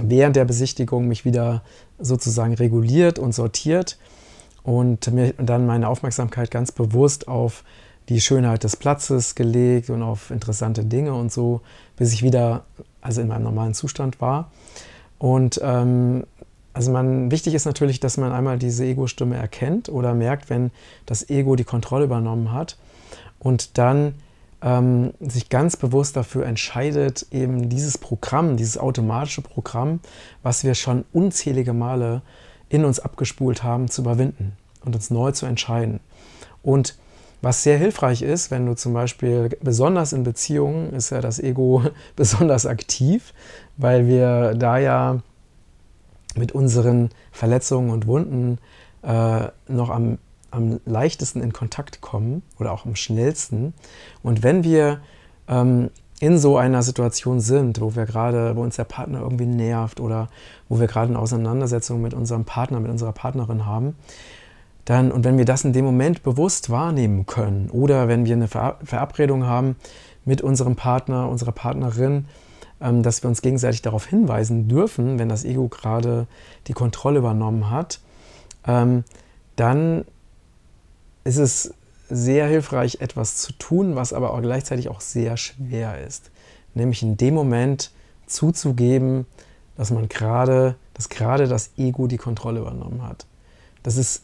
während 0.00 0.36
der 0.36 0.46
Besichtigung 0.46 1.06
mich 1.06 1.26
wieder 1.26 1.62
sozusagen 1.98 2.54
reguliert 2.54 3.18
und 3.18 3.32
sortiert 3.32 3.98
und 4.62 5.12
mir 5.12 5.34
dann 5.34 5.66
meine 5.66 5.88
Aufmerksamkeit 5.88 6.50
ganz 6.50 6.72
bewusst 6.72 7.28
auf 7.28 7.64
die 8.08 8.20
Schönheit 8.20 8.64
des 8.64 8.76
Platzes 8.76 9.34
gelegt 9.34 9.90
und 9.90 10.02
auf 10.02 10.30
interessante 10.30 10.84
Dinge 10.84 11.14
und 11.14 11.32
so, 11.32 11.60
bis 11.96 12.12
ich 12.12 12.22
wieder 12.22 12.64
also 13.00 13.20
in 13.20 13.28
meinem 13.28 13.44
normalen 13.44 13.74
Zustand 13.74 14.20
war. 14.20 14.50
Und 15.18 15.60
ähm, 15.62 16.24
also 16.72 16.90
man, 16.90 17.30
wichtig 17.30 17.54
ist 17.54 17.64
natürlich, 17.64 18.00
dass 18.00 18.16
man 18.16 18.32
einmal 18.32 18.58
diese 18.58 18.84
Ego-Stimme 18.84 19.36
erkennt 19.36 19.88
oder 19.88 20.12
merkt, 20.12 20.50
wenn 20.50 20.70
das 21.06 21.30
Ego 21.30 21.56
die 21.56 21.64
Kontrolle 21.64 22.04
übernommen 22.04 22.52
hat 22.52 22.76
und 23.38 23.78
dann 23.78 24.14
ähm, 24.64 25.12
sich 25.20 25.50
ganz 25.50 25.76
bewusst 25.76 26.16
dafür 26.16 26.46
entscheidet, 26.46 27.26
eben 27.30 27.68
dieses 27.68 27.98
Programm, 27.98 28.56
dieses 28.56 28.78
automatische 28.78 29.42
Programm, 29.42 30.00
was 30.42 30.64
wir 30.64 30.74
schon 30.74 31.04
unzählige 31.12 31.74
Male 31.74 32.22
in 32.70 32.84
uns 32.84 32.98
abgespult 32.98 33.62
haben, 33.62 33.88
zu 33.88 34.00
überwinden 34.00 34.56
und 34.84 34.96
uns 34.96 35.10
neu 35.10 35.32
zu 35.32 35.44
entscheiden. 35.44 36.00
Und 36.62 36.96
was 37.42 37.62
sehr 37.62 37.76
hilfreich 37.76 38.22
ist, 38.22 38.50
wenn 38.50 38.64
du 38.64 38.74
zum 38.74 38.94
Beispiel, 38.94 39.50
besonders 39.60 40.14
in 40.14 40.24
Beziehungen, 40.24 40.94
ist 40.94 41.10
ja 41.10 41.20
das 41.20 41.38
Ego 41.38 41.84
besonders 42.16 42.64
aktiv, 42.64 43.34
weil 43.76 44.06
wir 44.06 44.54
da 44.54 44.78
ja 44.78 45.20
mit 46.36 46.52
unseren 46.52 47.10
Verletzungen 47.32 47.90
und 47.90 48.06
Wunden 48.06 48.58
äh, 49.02 49.48
noch 49.68 49.90
am, 49.90 50.16
am 50.54 50.80
leichtesten 50.84 51.40
in 51.40 51.52
Kontakt 51.52 52.00
kommen 52.00 52.42
oder 52.58 52.72
auch 52.72 52.86
am 52.86 52.96
schnellsten. 52.96 53.74
Und 54.22 54.42
wenn 54.42 54.64
wir 54.64 55.00
ähm, 55.48 55.90
in 56.20 56.38
so 56.38 56.56
einer 56.56 56.82
Situation 56.82 57.40
sind, 57.40 57.80
wo 57.80 57.94
wir 57.94 58.06
gerade, 58.06 58.56
wo 58.56 58.62
uns 58.62 58.76
der 58.76 58.84
Partner 58.84 59.20
irgendwie 59.20 59.46
nervt 59.46 60.00
oder 60.00 60.28
wo 60.68 60.78
wir 60.78 60.86
gerade 60.86 61.08
eine 61.08 61.18
Auseinandersetzung 61.18 62.00
mit 62.00 62.14
unserem 62.14 62.44
Partner, 62.44 62.80
mit 62.80 62.90
unserer 62.90 63.12
Partnerin 63.12 63.66
haben, 63.66 63.96
dann, 64.84 65.12
und 65.12 65.24
wenn 65.24 65.38
wir 65.38 65.44
das 65.44 65.64
in 65.64 65.72
dem 65.72 65.84
Moment 65.84 66.22
bewusst 66.22 66.70
wahrnehmen 66.70 67.26
können 67.26 67.70
oder 67.70 68.06
wenn 68.06 68.26
wir 68.26 68.34
eine 68.34 68.48
Verabredung 68.48 69.44
haben 69.44 69.76
mit 70.24 70.42
unserem 70.42 70.76
Partner, 70.76 71.28
unserer 71.28 71.52
Partnerin, 71.52 72.26
ähm, 72.80 73.02
dass 73.02 73.22
wir 73.22 73.28
uns 73.28 73.42
gegenseitig 73.42 73.82
darauf 73.82 74.06
hinweisen 74.06 74.68
dürfen, 74.68 75.18
wenn 75.18 75.28
das 75.28 75.44
Ego 75.44 75.68
gerade 75.68 76.26
die 76.66 76.74
Kontrolle 76.74 77.18
übernommen 77.18 77.70
hat, 77.70 78.00
ähm, 78.66 79.04
dann 79.56 80.04
ist 81.24 81.38
es 81.38 81.74
sehr 82.10 82.46
hilfreich, 82.46 82.98
etwas 83.00 83.36
zu 83.36 83.52
tun, 83.52 83.96
was 83.96 84.12
aber 84.12 84.32
auch 84.32 84.42
gleichzeitig 84.42 84.88
auch 84.88 85.00
sehr 85.00 85.36
schwer 85.36 86.04
ist. 86.06 86.30
Nämlich 86.74 87.02
in 87.02 87.16
dem 87.16 87.34
Moment 87.34 87.90
zuzugeben, 88.26 89.26
dass 89.76 89.90
man 89.90 90.08
gerade, 90.08 90.76
dass 90.92 91.08
gerade 91.08 91.48
das 91.48 91.70
Ego 91.76 92.06
die 92.06 92.18
Kontrolle 92.18 92.60
übernommen 92.60 93.02
hat. 93.02 93.26
Das 93.82 93.96
ist 93.96 94.22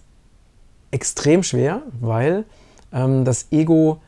extrem 0.91 1.43
schwer, 1.43 1.83
weil 2.01 2.45
ähm, 2.93 3.25
das 3.25 3.47
Ego 3.51 4.01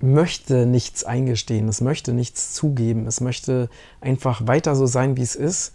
möchte 0.00 0.66
nichts 0.66 1.04
eingestehen, 1.04 1.68
es 1.68 1.80
möchte 1.80 2.12
nichts 2.12 2.52
zugeben, 2.54 3.06
es 3.06 3.20
möchte 3.20 3.68
einfach 4.00 4.46
weiter 4.46 4.74
so 4.74 4.86
sein, 4.86 5.16
wie 5.16 5.22
es 5.22 5.36
ist 5.36 5.72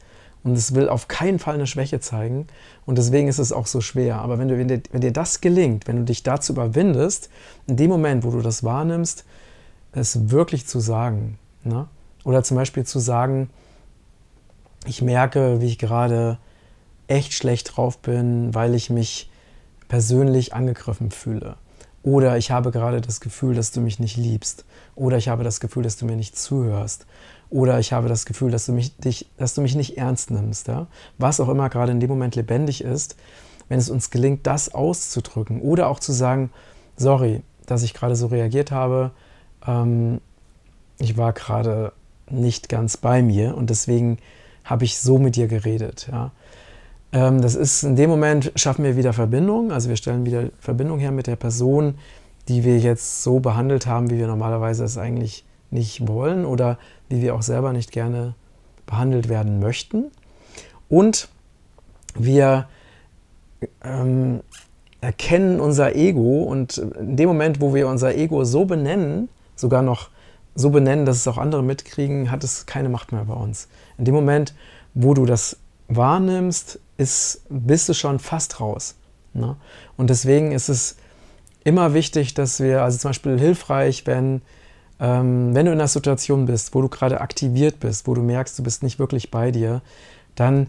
und 0.47 0.57
es 0.57 0.73
will 0.73 0.87
auf 0.87 1.09
keinen 1.09 1.39
Fall 1.39 1.55
eine 1.55 1.67
Schwäche 1.67 1.99
zeigen 1.99 2.47
und 2.85 2.97
deswegen 2.97 3.27
ist 3.27 3.37
es 3.37 3.51
auch 3.51 3.67
so 3.67 3.81
schwer. 3.81 4.19
Aber 4.19 4.39
wenn, 4.39 4.47
du, 4.47 4.57
wenn, 4.57 4.69
dir, 4.69 4.81
wenn 4.91 5.01
dir 5.01 5.11
das 5.11 5.41
gelingt, 5.41 5.87
wenn 5.87 5.97
du 5.97 6.03
dich 6.03 6.23
dazu 6.23 6.53
überwindest, 6.53 7.29
in 7.67 7.75
dem 7.75 7.89
Moment, 7.89 8.23
wo 8.23 8.31
du 8.31 8.41
das 8.41 8.63
wahrnimmst, 8.63 9.25
es 9.91 10.31
wirklich 10.31 10.65
zu 10.65 10.79
sagen, 10.79 11.37
ne? 11.65 11.87
oder 12.23 12.43
zum 12.43 12.55
Beispiel 12.55 12.85
zu 12.85 12.99
sagen, 12.99 13.49
ich 14.85 15.01
merke, 15.01 15.59
wie 15.59 15.67
ich 15.67 15.79
gerade 15.79 16.37
echt 17.07 17.33
schlecht 17.33 17.75
drauf 17.75 17.97
bin, 17.97 18.55
weil 18.55 18.73
ich 18.73 18.89
mich 18.89 19.29
persönlich 19.89 20.53
angegriffen 20.53 21.11
fühle 21.11 21.57
oder 22.07 22.37
ich 22.37 22.51
habe 22.51 22.71
gerade 22.71 23.01
das 23.01 23.19
Gefühl, 23.19 23.53
dass 23.53 23.71
du 23.71 23.81
mich 23.81 23.99
nicht 23.99 24.15
liebst. 24.15 24.63
Oder 24.95 25.17
ich 25.17 25.27
habe 25.27 25.43
das 25.43 25.59
Gefühl, 25.59 25.83
dass 25.83 25.97
du 25.97 26.05
mir 26.05 26.15
nicht 26.15 26.37
zuhörst. 26.37 27.05
Oder 27.49 27.79
ich 27.79 27.93
habe 27.93 28.09
das 28.09 28.25
Gefühl, 28.25 28.51
dass 28.51 28.65
du 28.65 28.73
mich, 28.73 28.97
dich, 28.97 29.29
dass 29.37 29.53
du 29.53 29.61
mich 29.61 29.75
nicht 29.75 29.97
ernst 29.97 30.31
nimmst. 30.31 30.67
Ja? 30.67 30.87
Was 31.17 31.39
auch 31.39 31.49
immer 31.49 31.69
gerade 31.69 31.91
in 31.91 31.99
dem 31.99 32.09
Moment 32.09 32.35
lebendig 32.35 32.83
ist, 32.83 33.15
wenn 33.69 33.79
es 33.79 33.89
uns 33.89 34.09
gelingt, 34.09 34.45
das 34.47 34.73
auszudrücken. 34.73 35.61
Oder 35.61 35.87
auch 35.87 35.99
zu 35.99 36.11
sagen, 36.11 36.51
sorry, 36.95 37.41
dass 37.65 37.83
ich 37.83 37.93
gerade 37.93 38.15
so 38.15 38.27
reagiert 38.27 38.71
habe. 38.71 39.11
Ähm, 39.65 40.19
ich 40.99 41.17
war 41.17 41.33
gerade 41.33 41.93
nicht 42.29 42.69
ganz 42.69 42.97
bei 42.97 43.21
mir 43.21 43.55
und 43.55 43.69
deswegen 43.69 44.17
habe 44.65 44.83
ich 44.83 44.99
so 44.99 45.17
mit 45.17 45.35
dir 45.35 45.47
geredet. 45.47 46.09
Ja? 46.11 46.31
Ähm, 47.13 47.41
das 47.41 47.55
ist 47.55 47.83
in 47.83 47.95
dem 47.95 48.09
Moment, 48.09 48.51
schaffen 48.55 48.83
wir 48.83 48.97
wieder 48.97 49.13
Verbindung, 49.13 49.71
also 49.71 49.89
wir 49.89 49.95
stellen 49.95 50.25
wieder 50.25 50.49
Verbindung 50.59 50.99
her 50.99 51.11
mit 51.11 51.27
der 51.27 51.37
Person, 51.37 51.95
die 52.47 52.63
wir 52.63 52.79
jetzt 52.79 53.23
so 53.23 53.39
behandelt 53.39 53.87
haben, 53.87 54.09
wie 54.09 54.17
wir 54.17 54.27
normalerweise 54.27 54.83
es 54.83 54.97
eigentlich 54.97 55.45
nicht 55.69 56.07
wollen 56.07 56.45
oder 56.45 56.77
wie 57.09 57.21
wir 57.21 57.35
auch 57.35 57.41
selber 57.41 57.73
nicht 57.73 57.91
gerne 57.91 58.35
behandelt 58.85 59.29
werden 59.29 59.59
möchten. 59.59 60.11
Und 60.89 61.29
wir 62.15 62.67
ähm, 63.83 64.41
erkennen 65.01 65.59
unser 65.59 65.95
Ego 65.95 66.43
und 66.43 66.77
in 66.77 67.17
dem 67.17 67.27
Moment, 67.27 67.61
wo 67.61 67.73
wir 67.73 67.87
unser 67.87 68.15
Ego 68.15 68.43
so 68.43 68.65
benennen, 68.65 69.29
sogar 69.55 69.81
noch 69.81 70.09
so 70.55 70.69
benennen, 70.71 71.05
dass 71.05 71.17
es 71.17 71.27
auch 71.27 71.37
andere 71.37 71.63
mitkriegen, 71.63 72.31
hat 72.31 72.43
es 72.43 72.65
keine 72.65 72.89
Macht 72.89 73.11
mehr 73.11 73.25
bei 73.25 73.35
uns. 73.35 73.67
In 73.97 74.05
dem 74.05 74.15
Moment, 74.15 74.55
wo 74.95 75.13
du 75.13 75.25
das 75.25 75.57
wahrnimmst, 75.87 76.79
ist, 76.97 77.41
bist 77.49 77.87
du 77.89 77.93
schon 77.93 78.19
fast 78.19 78.59
raus. 78.59 78.95
Ne? 79.33 79.55
Und 79.97 80.09
deswegen 80.09 80.51
ist 80.51 80.69
es 80.69 80.97
immer 81.63 81.93
wichtig, 81.93 82.33
dass 82.33 82.59
wir, 82.59 82.81
also 82.81 82.97
zum 82.97 83.09
Beispiel 83.09 83.39
hilfreich, 83.39 84.07
wenn, 84.07 84.41
wenn 84.99 85.53
du 85.53 85.71
in 85.71 85.79
einer 85.79 85.87
Situation 85.87 86.45
bist, 86.45 86.73
wo 86.73 86.81
du 86.81 86.89
gerade 86.89 87.21
aktiviert 87.21 87.79
bist, 87.79 88.07
wo 88.07 88.13
du 88.15 88.21
merkst, 88.21 88.57
du 88.57 88.63
bist 88.63 88.81
nicht 88.81 88.97
wirklich 88.97 89.29
bei 89.29 89.51
dir, 89.51 89.81
dann 90.35 90.67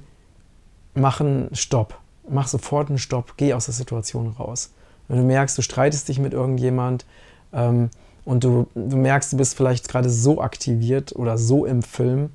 mach 0.94 1.20
einen 1.20 1.54
Stopp. 1.54 1.98
Mach 2.28 2.46
sofort 2.46 2.90
einen 2.90 2.98
Stopp, 2.98 3.34
geh 3.38 3.54
aus 3.54 3.66
der 3.66 3.74
Situation 3.74 4.28
raus. 4.38 4.72
Wenn 5.08 5.16
du 5.16 5.24
merkst, 5.24 5.56
du 5.56 5.62
streitest 5.62 6.08
dich 6.08 6.18
mit 6.18 6.34
irgendjemand, 6.34 7.06
ähm, 7.52 7.88
und 8.28 8.44
du, 8.44 8.66
du 8.74 8.98
merkst, 8.98 9.32
du 9.32 9.38
bist 9.38 9.56
vielleicht 9.56 9.88
gerade 9.88 10.10
so 10.10 10.42
aktiviert 10.42 11.16
oder 11.16 11.38
so 11.38 11.64
im 11.64 11.82
Film, 11.82 12.28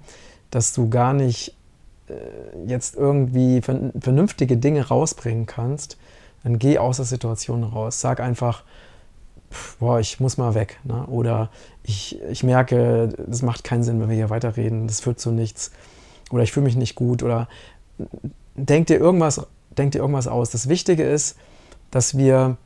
dass 0.50 0.74
du 0.74 0.90
gar 0.90 1.14
nicht 1.14 1.56
äh, 2.08 2.16
jetzt 2.66 2.96
irgendwie 2.96 3.62
vernünftige 3.62 4.58
Dinge 4.58 4.88
rausbringen 4.88 5.46
kannst, 5.46 5.98
dann 6.44 6.58
geh 6.58 6.80
aus 6.80 6.98
der 6.98 7.06
Situation 7.06 7.64
raus. 7.64 8.02
Sag 8.02 8.22
einfach, 8.22 8.64
boah, 9.80 10.00
ich 10.00 10.20
muss 10.20 10.38
mal 10.38 10.56
weg. 10.56 10.80
Ne? 10.84 11.06
Oder 11.06 11.52
ich, 11.84 12.22
ich 12.22 12.44
merke, 12.44 13.10
das 13.28 13.42
macht 13.42 13.64
keinen 13.64 13.84
Sinn, 13.84 14.00
wenn 14.00 14.10
wir 14.10 14.16
hier 14.16 14.30
weiterreden, 14.30 14.88
das 14.88 15.02
führt 15.02 15.20
zu 15.20 15.32
nichts. 15.32 15.72
Oder 16.32 16.44
ich 16.44 16.52
fühle 16.52 16.66
mich 16.66 16.76
nicht 16.76 16.96
gut. 16.96 17.24
Oder 17.24 17.48
denk 18.56 18.88
dir 18.88 18.98
irgendwas, 18.98 19.46
denk 19.78 19.92
dir 19.92 20.00
irgendwas 20.00 20.28
aus. 20.28 20.50
Das 20.50 20.70
Wichtige 20.70 21.04
ist, 21.04 21.38
dass 21.92 22.18
wir, 22.18 22.58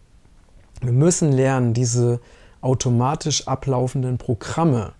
wir 0.81 0.91
müssen 0.91 1.31
lernen, 1.31 1.73
diese 1.73 2.19
automatisch 2.61 3.47
ablaufenden 3.47 4.17
Programme. 4.17 4.93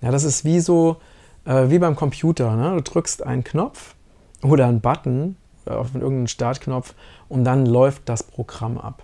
Ja, 0.00 0.10
das 0.10 0.24
ist 0.24 0.44
wie 0.44 0.60
so, 0.60 0.96
äh, 1.44 1.68
wie 1.68 1.78
beim 1.78 1.96
Computer. 1.96 2.56
Ne? 2.56 2.74
Du 2.76 2.82
drückst 2.82 3.22
einen 3.24 3.44
Knopf 3.44 3.94
oder 4.42 4.66
einen 4.66 4.80
Button 4.80 5.36
auf 5.66 5.94
irgendeinen 5.94 6.28
Startknopf 6.28 6.94
und 7.28 7.44
dann 7.44 7.66
läuft 7.66 8.08
das 8.08 8.22
Programm 8.22 8.78
ab. 8.78 9.02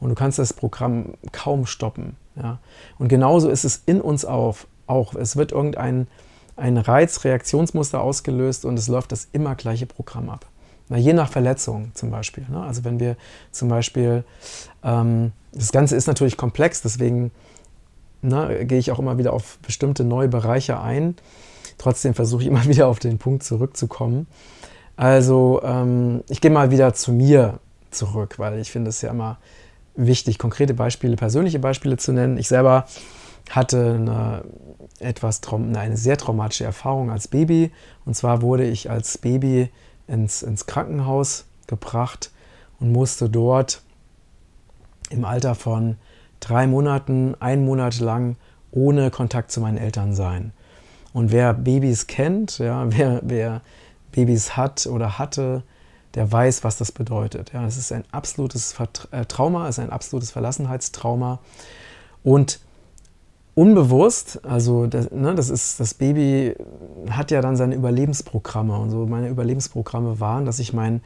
Und 0.00 0.08
du 0.08 0.14
kannst 0.14 0.38
das 0.38 0.52
Programm 0.52 1.14
kaum 1.32 1.66
stoppen. 1.66 2.16
Ja? 2.36 2.58
Und 2.98 3.08
genauso 3.08 3.50
ist 3.50 3.64
es 3.64 3.82
in 3.86 4.00
uns 4.00 4.24
auch. 4.24 4.56
auch. 4.86 5.14
Es 5.14 5.36
wird 5.36 5.52
irgendein 5.52 6.06
ein 6.56 6.76
Reizreaktionsmuster 6.76 8.00
ausgelöst 8.00 8.64
und 8.64 8.78
es 8.78 8.88
läuft 8.88 9.12
das 9.12 9.28
immer 9.32 9.54
gleiche 9.54 9.86
Programm 9.86 10.28
ab. 10.28 10.46
Na, 10.88 10.98
je 10.98 11.12
nach 11.12 11.30
Verletzung 11.30 11.92
zum 11.94 12.10
Beispiel. 12.10 12.44
Ne? 12.50 12.60
Also 12.62 12.84
wenn 12.84 13.00
wir 13.00 13.16
zum 13.50 13.68
Beispiel, 13.68 14.24
ähm, 14.84 15.32
das 15.52 15.72
Ganze 15.72 15.96
ist 15.96 16.06
natürlich 16.06 16.36
komplex, 16.36 16.82
deswegen 16.82 17.30
ne, 18.22 18.66
gehe 18.66 18.78
ich 18.78 18.90
auch 18.90 18.98
immer 18.98 19.16
wieder 19.16 19.32
auf 19.32 19.58
bestimmte 19.58 20.04
neue 20.04 20.28
Bereiche 20.28 20.80
ein. 20.80 21.16
Trotzdem 21.78 22.14
versuche 22.14 22.42
ich 22.42 22.48
immer 22.48 22.64
wieder 22.68 22.88
auf 22.88 22.98
den 22.98 23.18
Punkt 23.18 23.42
zurückzukommen. 23.42 24.26
Also 24.96 25.62
ähm, 25.64 26.22
ich 26.28 26.40
gehe 26.40 26.50
mal 26.50 26.70
wieder 26.70 26.92
zu 26.92 27.12
mir 27.12 27.58
zurück, 27.90 28.38
weil 28.38 28.58
ich 28.58 28.70
finde 28.70 28.90
es 28.90 29.00
ja 29.00 29.10
immer 29.10 29.38
wichtig, 29.94 30.38
konkrete 30.38 30.74
Beispiele, 30.74 31.16
persönliche 31.16 31.58
Beispiele 31.58 31.96
zu 31.96 32.12
nennen. 32.12 32.38
Ich 32.38 32.48
selber 32.48 32.86
hatte 33.50 33.94
eine 33.94 34.44
etwas 35.00 35.40
eine 35.50 35.96
sehr 35.96 36.16
traumatische 36.16 36.64
Erfahrung 36.64 37.10
als 37.10 37.28
Baby. 37.28 37.72
Und 38.04 38.14
zwar 38.14 38.42
wurde 38.42 38.64
ich 38.64 38.90
als 38.90 39.18
Baby 39.18 39.70
ins, 40.06 40.42
ins 40.42 40.66
Krankenhaus 40.66 41.46
gebracht 41.66 42.30
und 42.78 42.92
musste 42.92 43.28
dort 43.28 43.82
im 45.10 45.24
Alter 45.24 45.54
von 45.54 45.96
drei 46.38 46.66
Monaten, 46.66 47.34
ein 47.40 47.64
Monat 47.64 47.98
lang 48.00 48.36
ohne 48.70 49.10
Kontakt 49.10 49.50
zu 49.50 49.60
meinen 49.60 49.78
Eltern 49.78 50.14
sein. 50.14 50.52
Und 51.12 51.32
wer 51.32 51.54
Babys 51.54 52.06
kennt, 52.06 52.58
ja, 52.58 52.84
wer, 52.96 53.20
wer 53.24 53.62
Babys 54.12 54.56
hat 54.56 54.86
oder 54.86 55.18
hatte, 55.18 55.62
der 56.14 56.30
weiß, 56.30 56.64
was 56.64 56.76
das 56.76 56.92
bedeutet. 56.92 57.52
Ja, 57.52 57.66
es 57.66 57.76
ist 57.76 57.92
ein 57.92 58.04
absolutes 58.10 58.74
äh, 59.10 59.24
Trauma, 59.26 59.68
es 59.68 59.78
ist 59.78 59.84
ein 59.84 59.90
absolutes 59.90 60.30
Verlassenheitstrauma. 60.30 61.38
Und 62.24 62.60
unbewusst, 63.54 64.40
also 64.44 64.86
das, 64.86 65.10
ne, 65.10 65.34
das 65.34 65.50
ist, 65.50 65.80
das 65.80 65.94
Baby 65.94 66.54
hat 67.10 67.30
ja 67.30 67.40
dann 67.40 67.56
seine 67.56 67.74
Überlebensprogramme 67.74 68.76
und 68.76 68.90
so 68.90 69.06
meine 69.06 69.28
Überlebensprogramme 69.28 70.20
waren, 70.20 70.44
dass 70.44 70.58
ich 70.58 70.72
mein 70.72 71.00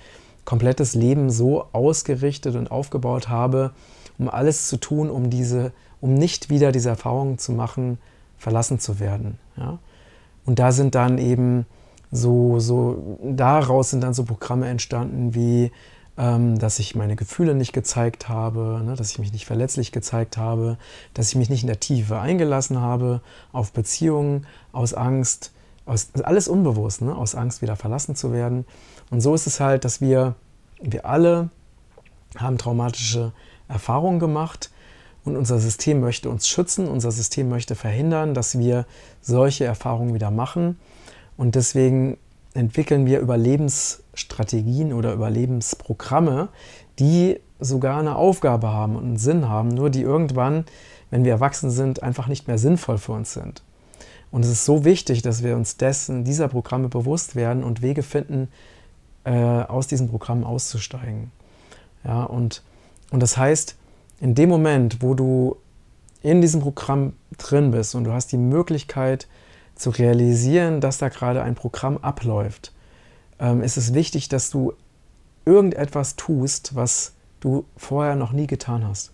komplettes 0.44 0.94
Leben 0.94 1.30
so 1.30 1.66
ausgerichtet 1.72 2.54
und 2.56 2.70
aufgebaut 2.70 3.28
habe, 3.28 3.72
um 4.18 4.28
alles 4.28 4.68
zu 4.68 4.76
tun, 4.76 5.10
um 5.10 5.30
diese, 5.30 5.72
um 6.00 6.14
nicht 6.14 6.50
wieder 6.50 6.72
diese 6.72 6.90
Erfahrung 6.90 7.38
zu 7.38 7.52
machen, 7.52 7.98
verlassen 8.38 8.78
zu 8.78 9.00
werden. 9.00 9.38
Ja? 9.56 9.78
Und 10.44 10.58
da 10.58 10.72
sind 10.72 10.94
dann 10.94 11.18
eben 11.18 11.66
so, 12.14 12.60
so, 12.60 13.18
daraus 13.22 13.90
sind 13.90 14.02
dann 14.02 14.14
so 14.14 14.24
Programme 14.24 14.68
entstanden 14.68 15.34
wie 15.34 15.70
ähm, 16.16 16.58
dass 16.58 16.78
ich 16.78 16.94
meine 16.94 17.16
Gefühle 17.16 17.54
nicht 17.54 17.72
gezeigt 17.72 18.28
habe, 18.28 18.80
ne, 18.84 18.94
dass 18.94 19.10
ich 19.10 19.18
mich 19.18 19.32
nicht 19.32 19.46
verletzlich 19.46 19.90
gezeigt 19.90 20.36
habe, 20.36 20.78
dass 21.12 21.28
ich 21.28 21.34
mich 21.34 21.50
nicht 21.50 21.62
in 21.62 21.66
der 21.66 21.80
Tiefe 21.80 22.18
eingelassen 22.18 22.80
habe 22.80 23.20
auf 23.52 23.72
Beziehungen 23.72 24.46
aus 24.72 24.94
Angst, 24.94 25.52
aus, 25.86 26.08
alles 26.22 26.46
unbewusst, 26.46 27.02
ne, 27.02 27.14
aus 27.14 27.34
Angst 27.34 27.62
wieder 27.62 27.76
verlassen 27.76 28.14
zu 28.14 28.32
werden. 28.32 28.64
Und 29.10 29.20
so 29.20 29.34
ist 29.34 29.46
es 29.46 29.58
halt, 29.60 29.84
dass 29.84 30.00
wir, 30.00 30.34
wir 30.80 31.04
alle 31.04 31.50
haben 32.36 32.58
traumatische 32.58 33.32
Erfahrungen 33.68 34.20
gemacht 34.20 34.70
und 35.24 35.36
unser 35.36 35.58
System 35.58 36.00
möchte 36.00 36.30
uns 36.30 36.46
schützen, 36.46 36.86
unser 36.86 37.10
System 37.10 37.48
möchte 37.48 37.74
verhindern, 37.74 38.34
dass 38.34 38.58
wir 38.58 38.86
solche 39.20 39.64
Erfahrungen 39.64 40.14
wieder 40.14 40.30
machen. 40.30 40.78
Und 41.36 41.54
deswegen 41.54 42.16
entwickeln 42.54 43.06
wir 43.06 43.20
Überlebensstrategien 43.20 44.92
oder 44.92 45.12
Überlebensprogramme, 45.12 46.48
die 46.98 47.40
sogar 47.58 47.98
eine 47.98 48.16
Aufgabe 48.16 48.68
haben 48.68 48.96
und 48.96 49.04
einen 49.04 49.16
Sinn 49.16 49.48
haben, 49.48 49.68
nur 49.68 49.90
die 49.90 50.02
irgendwann, 50.02 50.64
wenn 51.10 51.24
wir 51.24 51.32
erwachsen 51.32 51.70
sind, 51.70 52.02
einfach 52.02 52.28
nicht 52.28 52.46
mehr 52.46 52.58
sinnvoll 52.58 52.98
für 52.98 53.12
uns 53.12 53.32
sind. 53.32 53.62
Und 54.30 54.44
es 54.44 54.50
ist 54.50 54.64
so 54.64 54.84
wichtig, 54.84 55.22
dass 55.22 55.42
wir 55.42 55.56
uns 55.56 55.76
dessen, 55.76 56.24
dieser 56.24 56.48
Programme 56.48 56.88
bewusst 56.88 57.36
werden 57.36 57.62
und 57.62 57.82
Wege 57.82 58.02
finden, 58.02 58.48
äh, 59.24 59.30
aus 59.32 59.86
diesen 59.86 60.08
Programmen 60.08 60.44
auszusteigen. 60.44 61.30
Ja, 62.04 62.24
und, 62.24 62.62
und 63.10 63.22
das 63.22 63.36
heißt, 63.36 63.76
in 64.20 64.34
dem 64.34 64.48
Moment, 64.48 65.02
wo 65.02 65.14
du 65.14 65.56
in 66.22 66.40
diesem 66.40 66.60
Programm 66.60 67.12
drin 67.38 67.70
bist 67.70 67.94
und 67.94 68.04
du 68.04 68.12
hast 68.12 68.32
die 68.32 68.38
Möglichkeit, 68.38 69.28
zu 69.74 69.90
realisieren, 69.90 70.80
dass 70.80 70.98
da 70.98 71.08
gerade 71.08 71.42
ein 71.42 71.54
Programm 71.54 71.98
abläuft, 71.98 72.72
ähm, 73.38 73.62
ist 73.62 73.76
es 73.76 73.94
wichtig, 73.94 74.28
dass 74.28 74.50
du 74.50 74.72
irgendetwas 75.44 76.16
tust, 76.16 76.74
was 76.74 77.12
du 77.40 77.64
vorher 77.76 78.16
noch 78.16 78.32
nie 78.32 78.46
getan 78.46 78.86
hast. 78.86 79.12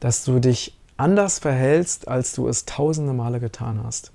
Dass 0.00 0.24
du 0.24 0.40
dich 0.40 0.76
anders 0.96 1.38
verhältst, 1.38 2.08
als 2.08 2.32
du 2.32 2.48
es 2.48 2.64
tausende 2.64 3.12
Male 3.12 3.40
getan 3.40 3.80
hast. 3.84 4.12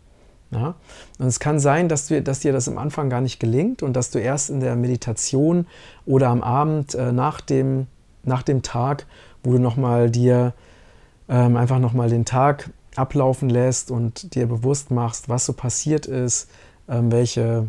Ja? 0.52 0.76
Und 1.20 1.28
es 1.28 1.39
kann 1.39 1.60
sein, 1.60 1.89
dass, 1.89 2.08
du, 2.08 2.22
dass 2.22 2.39
dir 2.39 2.54
das 2.54 2.68
am 2.68 2.78
Anfang 2.78 3.10
gar 3.10 3.22
nicht 3.22 3.39
gelingt 3.39 3.84
und 3.84 3.94
dass 3.94 4.12
du 4.12 4.20
erst 4.20 4.50
in 4.50 4.60
der 4.60 4.76
Meditation 4.76 5.68
oder 6.06 6.30
am 6.30 6.44
Abend 6.44 6.96
äh, 6.96 7.12
nach, 7.12 7.41
dem, 7.41 7.88
nach 8.24 8.44
dem 8.44 8.62
Tag, 8.62 9.06
wo 9.44 9.52
du 9.52 9.60
nochmal 9.60 10.10
dir 10.10 10.54
ähm, 11.28 11.58
einfach 11.58 11.80
nochmal 11.80 12.10
den 12.10 12.26
Tag 12.26 12.70
ablaufen 12.95 13.49
lässt 13.49 13.91
und 13.91 14.36
dir 14.36 14.47
bewusst 14.47 14.91
machst, 14.91 15.29
was 15.29 15.45
so 15.45 15.53
passiert 15.53 16.05
ist, 16.05 16.49
ähm, 16.88 17.12
welche 17.12 17.67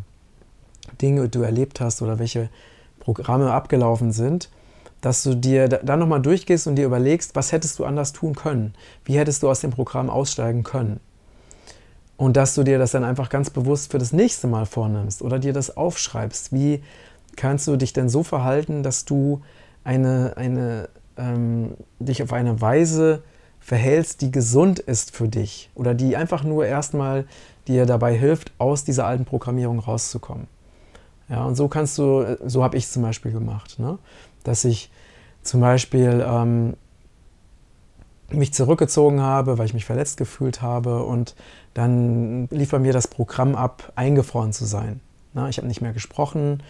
Dinge 1.00 1.28
du 1.28 1.42
erlebt 1.42 1.80
hast 1.80 2.02
oder 2.02 2.18
welche 2.18 2.48
Programme 3.00 3.52
abgelaufen 3.52 4.12
sind, 4.12 4.50
dass 5.00 5.22
du 5.22 5.34
dir 5.34 5.68
dann 5.68 5.98
nochmal 5.98 6.22
durchgehst 6.22 6.66
und 6.66 6.76
dir 6.76 6.86
überlegst, 6.86 7.36
was 7.36 7.52
hättest 7.52 7.78
du 7.78 7.84
anders 7.84 8.12
tun 8.12 8.34
können? 8.34 8.74
Wie 9.04 9.18
hättest 9.18 9.42
du 9.42 9.50
aus 9.50 9.60
dem 9.60 9.70
Programm 9.70 10.10
aussteigen 10.10 10.62
können? 10.62 11.00
Und 12.16 12.36
dass 12.36 12.54
du 12.54 12.62
dir 12.62 12.78
das 12.78 12.92
dann 12.92 13.04
einfach 13.04 13.28
ganz 13.28 13.50
bewusst 13.50 13.92
für 13.92 13.98
das 13.98 14.12
nächste 14.12 14.46
Mal 14.46 14.66
vornimmst 14.66 15.22
oder 15.22 15.38
dir 15.38 15.52
das 15.52 15.76
aufschreibst. 15.76 16.52
Wie 16.52 16.82
kannst 17.36 17.66
du 17.68 17.76
dich 17.76 17.92
denn 17.92 18.08
so 18.08 18.22
verhalten, 18.22 18.82
dass 18.82 19.04
du 19.04 19.42
eine, 19.84 20.32
eine, 20.36 20.88
ähm, 21.18 21.74
dich 21.98 22.22
auf 22.22 22.32
eine 22.32 22.60
Weise 22.60 23.22
verhältst, 23.66 24.20
die 24.20 24.30
gesund 24.30 24.78
ist 24.78 25.10
für 25.10 25.26
dich 25.26 25.70
oder 25.74 25.92
die 25.92 26.16
einfach 26.16 26.44
nur 26.44 26.64
erstmal 26.66 27.24
dir 27.66 27.84
dabei 27.84 28.16
hilft, 28.16 28.52
aus 28.58 28.84
dieser 28.84 29.08
alten 29.08 29.24
Programmierung 29.24 29.80
rauszukommen. 29.80 30.46
Ja, 31.28 31.44
und 31.44 31.56
so 31.56 31.66
kannst 31.66 31.98
du, 31.98 32.38
so 32.46 32.62
habe 32.62 32.76
ich 32.76 32.84
es 32.84 32.92
zum 32.92 33.02
Beispiel 33.02 33.32
gemacht, 33.32 33.80
ne? 33.80 33.98
dass 34.44 34.64
ich 34.64 34.88
zum 35.42 35.60
Beispiel 35.60 36.24
ähm, 36.24 36.74
mich 38.30 38.54
zurückgezogen 38.54 39.20
habe, 39.20 39.58
weil 39.58 39.66
ich 39.66 39.74
mich 39.74 39.84
verletzt 39.84 40.16
gefühlt 40.16 40.62
habe 40.62 41.02
und 41.02 41.34
dann 41.74 42.46
lief 42.52 42.70
bei 42.70 42.78
mir 42.78 42.92
das 42.92 43.08
Programm 43.08 43.56
ab, 43.56 43.92
eingefroren 43.96 44.52
zu 44.52 44.64
sein. 44.64 45.00
Na, 45.34 45.48
ich 45.48 45.58
habe 45.58 45.66
nicht 45.66 45.80
mehr 45.80 45.92
gesprochen, 45.92 46.62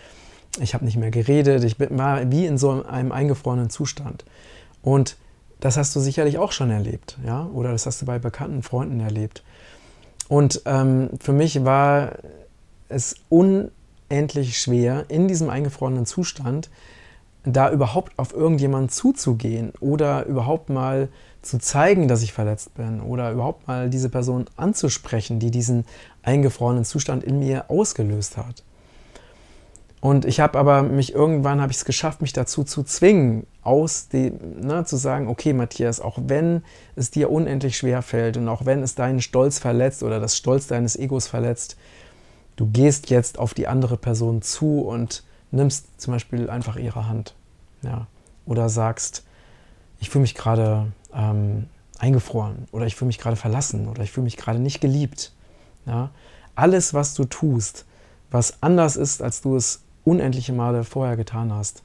ich 0.60 0.72
habe 0.72 0.86
nicht 0.86 0.96
mehr 0.96 1.10
geredet, 1.10 1.62
ich 1.62 1.78
war 1.78 2.32
wie 2.32 2.46
in 2.46 2.56
so 2.56 2.82
einem 2.84 3.12
eingefrorenen 3.12 3.68
Zustand. 3.68 4.24
Und 4.80 5.18
das 5.60 5.76
hast 5.76 5.94
du 5.96 6.00
sicherlich 6.00 6.38
auch 6.38 6.52
schon 6.52 6.70
erlebt, 6.70 7.18
ja, 7.24 7.46
oder 7.46 7.72
das 7.72 7.86
hast 7.86 8.02
du 8.02 8.06
bei 8.06 8.18
bekannten 8.18 8.62
Freunden 8.62 9.00
erlebt. 9.00 9.42
Und 10.28 10.62
ähm, 10.66 11.10
für 11.20 11.32
mich 11.32 11.64
war 11.64 12.12
es 12.88 13.16
unendlich 13.28 14.58
schwer, 14.58 15.04
in 15.08 15.28
diesem 15.28 15.50
eingefrorenen 15.50 16.06
Zustand 16.06 16.68
da 17.44 17.70
überhaupt 17.70 18.18
auf 18.18 18.34
irgendjemanden 18.34 18.90
zuzugehen 18.90 19.72
oder 19.80 20.26
überhaupt 20.26 20.68
mal 20.68 21.08
zu 21.42 21.58
zeigen, 21.58 22.08
dass 22.08 22.22
ich 22.22 22.32
verletzt 22.32 22.74
bin 22.74 23.00
oder 23.00 23.30
überhaupt 23.30 23.68
mal 23.68 23.88
diese 23.88 24.08
Person 24.08 24.46
anzusprechen, 24.56 25.38
die 25.38 25.52
diesen 25.52 25.84
eingefrorenen 26.22 26.84
Zustand 26.84 27.22
in 27.22 27.38
mir 27.38 27.70
ausgelöst 27.70 28.36
hat. 28.36 28.64
Und 30.00 30.24
ich 30.24 30.40
habe 30.40 30.58
aber 30.58 30.82
mich 30.82 31.14
irgendwann 31.14 31.60
habe 31.60 31.72
ich 31.72 31.78
es 31.78 31.84
geschafft, 31.84 32.20
mich 32.20 32.32
dazu 32.32 32.64
zu 32.64 32.82
zwingen, 32.82 33.46
aus 33.62 34.08
dem, 34.08 34.60
ne, 34.60 34.84
zu 34.84 34.96
sagen, 34.96 35.26
okay, 35.26 35.52
Matthias, 35.52 36.00
auch 36.00 36.18
wenn 36.26 36.62
es 36.94 37.10
dir 37.10 37.30
unendlich 37.30 37.76
schwer 37.76 38.02
fällt 38.02 38.36
und 38.36 38.48
auch 38.48 38.66
wenn 38.66 38.82
es 38.82 38.94
deinen 38.94 39.20
Stolz 39.20 39.58
verletzt 39.58 40.02
oder 40.02 40.20
das 40.20 40.36
Stolz 40.36 40.66
deines 40.66 40.96
Egos 40.96 41.26
verletzt, 41.26 41.76
du 42.56 42.66
gehst 42.66 43.10
jetzt 43.10 43.38
auf 43.38 43.54
die 43.54 43.66
andere 43.66 43.96
Person 43.96 44.42
zu 44.42 44.82
und 44.82 45.24
nimmst 45.50 46.00
zum 46.00 46.12
Beispiel 46.12 46.50
einfach 46.50 46.76
ihre 46.76 47.08
Hand. 47.08 47.34
Ja. 47.82 48.06
Oder 48.44 48.68
sagst, 48.68 49.24
ich 49.98 50.10
fühle 50.10 50.22
mich 50.22 50.34
gerade 50.34 50.92
ähm, 51.14 51.66
eingefroren 51.98 52.68
oder 52.70 52.86
ich 52.86 52.94
fühle 52.94 53.08
mich 53.08 53.18
gerade 53.18 53.36
verlassen 53.36 53.88
oder 53.88 54.02
ich 54.02 54.12
fühle 54.12 54.24
mich 54.24 54.36
gerade 54.36 54.58
nicht 54.58 54.80
geliebt. 54.80 55.32
Ja. 55.86 56.10
Alles, 56.54 56.94
was 56.94 57.14
du 57.14 57.24
tust, 57.24 57.86
was 58.30 58.62
anders 58.62 58.96
ist, 58.96 59.22
als 59.22 59.40
du 59.40 59.56
es 59.56 59.80
unendliche 60.06 60.52
Male 60.52 60.84
vorher 60.84 61.16
getan 61.16 61.52
hast, 61.52 61.82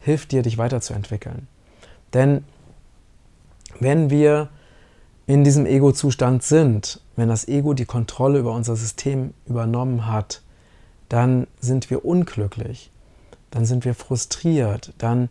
hilft 0.00 0.32
dir, 0.32 0.42
dich 0.42 0.58
weiterzuentwickeln. 0.58 1.46
Denn 2.12 2.44
wenn 3.78 4.10
wir 4.10 4.48
in 5.26 5.44
diesem 5.44 5.64
Ego-Zustand 5.64 6.42
sind, 6.42 7.00
wenn 7.16 7.28
das 7.28 7.46
Ego 7.46 7.72
die 7.72 7.84
Kontrolle 7.84 8.40
über 8.40 8.52
unser 8.52 8.76
System 8.76 9.32
übernommen 9.46 10.06
hat, 10.06 10.42
dann 11.08 11.46
sind 11.60 11.88
wir 11.90 12.04
unglücklich 12.04 12.90
dann 13.50 13.64
sind 13.64 13.84
wir 13.84 13.94
frustriert, 13.94 14.92
dann 14.98 15.28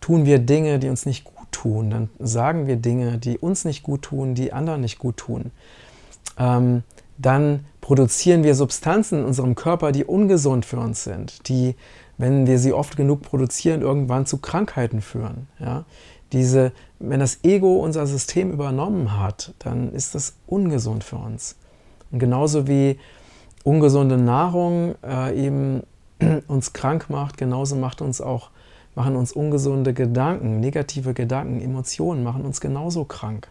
tun 0.00 0.26
wir 0.26 0.38
Dinge, 0.38 0.78
die 0.78 0.88
uns 0.88 1.06
nicht 1.06 1.24
gut 1.24 1.50
tun, 1.52 1.90
dann 1.90 2.10
sagen 2.18 2.66
wir 2.66 2.76
Dinge, 2.76 3.18
die 3.18 3.38
uns 3.38 3.64
nicht 3.64 3.82
gut 3.82 4.02
tun, 4.02 4.34
die 4.34 4.52
anderen 4.52 4.80
nicht 4.80 4.98
gut 4.98 5.16
tun. 5.16 5.50
Ähm, 6.38 6.82
dann 7.20 7.66
produzieren 7.80 8.44
wir 8.44 8.54
Substanzen 8.54 9.20
in 9.20 9.24
unserem 9.24 9.54
Körper, 9.54 9.92
die 9.92 10.04
ungesund 10.04 10.64
für 10.64 10.78
uns 10.78 11.04
sind, 11.04 11.48
die, 11.48 11.74
wenn 12.18 12.46
wir 12.46 12.58
sie 12.58 12.72
oft 12.72 12.96
genug 12.96 13.22
produzieren, 13.22 13.82
irgendwann 13.82 14.26
zu 14.26 14.38
Krankheiten 14.38 15.00
führen. 15.00 15.48
Ja? 15.58 15.84
Diese, 16.32 16.72
wenn 16.98 17.20
das 17.20 17.40
Ego 17.42 17.76
unser 17.76 18.06
System 18.06 18.52
übernommen 18.52 19.18
hat, 19.18 19.54
dann 19.58 19.92
ist 19.92 20.14
das 20.14 20.34
ungesund 20.46 21.04
für 21.04 21.16
uns. 21.16 21.56
Und 22.10 22.20
genauso 22.20 22.66
wie 22.66 22.98
ungesunde 23.64 24.16
Nahrung 24.16 24.94
äh, 25.04 25.36
eben 25.36 25.82
uns 26.48 26.72
krank 26.72 27.10
macht, 27.10 27.36
genauso 27.36 27.76
macht 27.76 28.00
uns 28.00 28.20
auch, 28.20 28.50
machen 28.94 29.16
uns 29.16 29.32
ungesunde 29.32 29.92
Gedanken, 29.92 30.60
negative 30.60 31.14
Gedanken, 31.14 31.60
Emotionen 31.60 32.22
machen 32.22 32.44
uns 32.44 32.60
genauso 32.60 33.04
krank. 33.04 33.48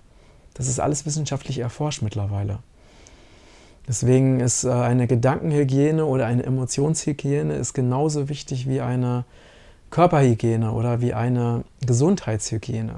Das 0.54 0.68
ist 0.68 0.80
alles 0.80 1.06
wissenschaftlich 1.06 1.60
erforscht 1.60 2.02
mittlerweile. 2.02 2.60
Deswegen 3.90 4.40
ist 4.40 4.66
äh, 4.66 4.70
eine 4.70 5.08
Gedankenhygiene 5.08 6.06
oder 6.06 6.28
eine 6.28 6.44
Emotionshygiene 6.44 7.56
ist 7.56 7.74
genauso 7.74 8.30
wichtig 8.30 8.70
wie 8.70 8.82
eine 8.82 9.26
Körperhygiene 9.90 10.72
oder 10.72 11.02
wie 11.02 11.16
eine 11.16 11.64
Gesundheitshygiene. 11.86 12.94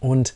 Und 0.00 0.34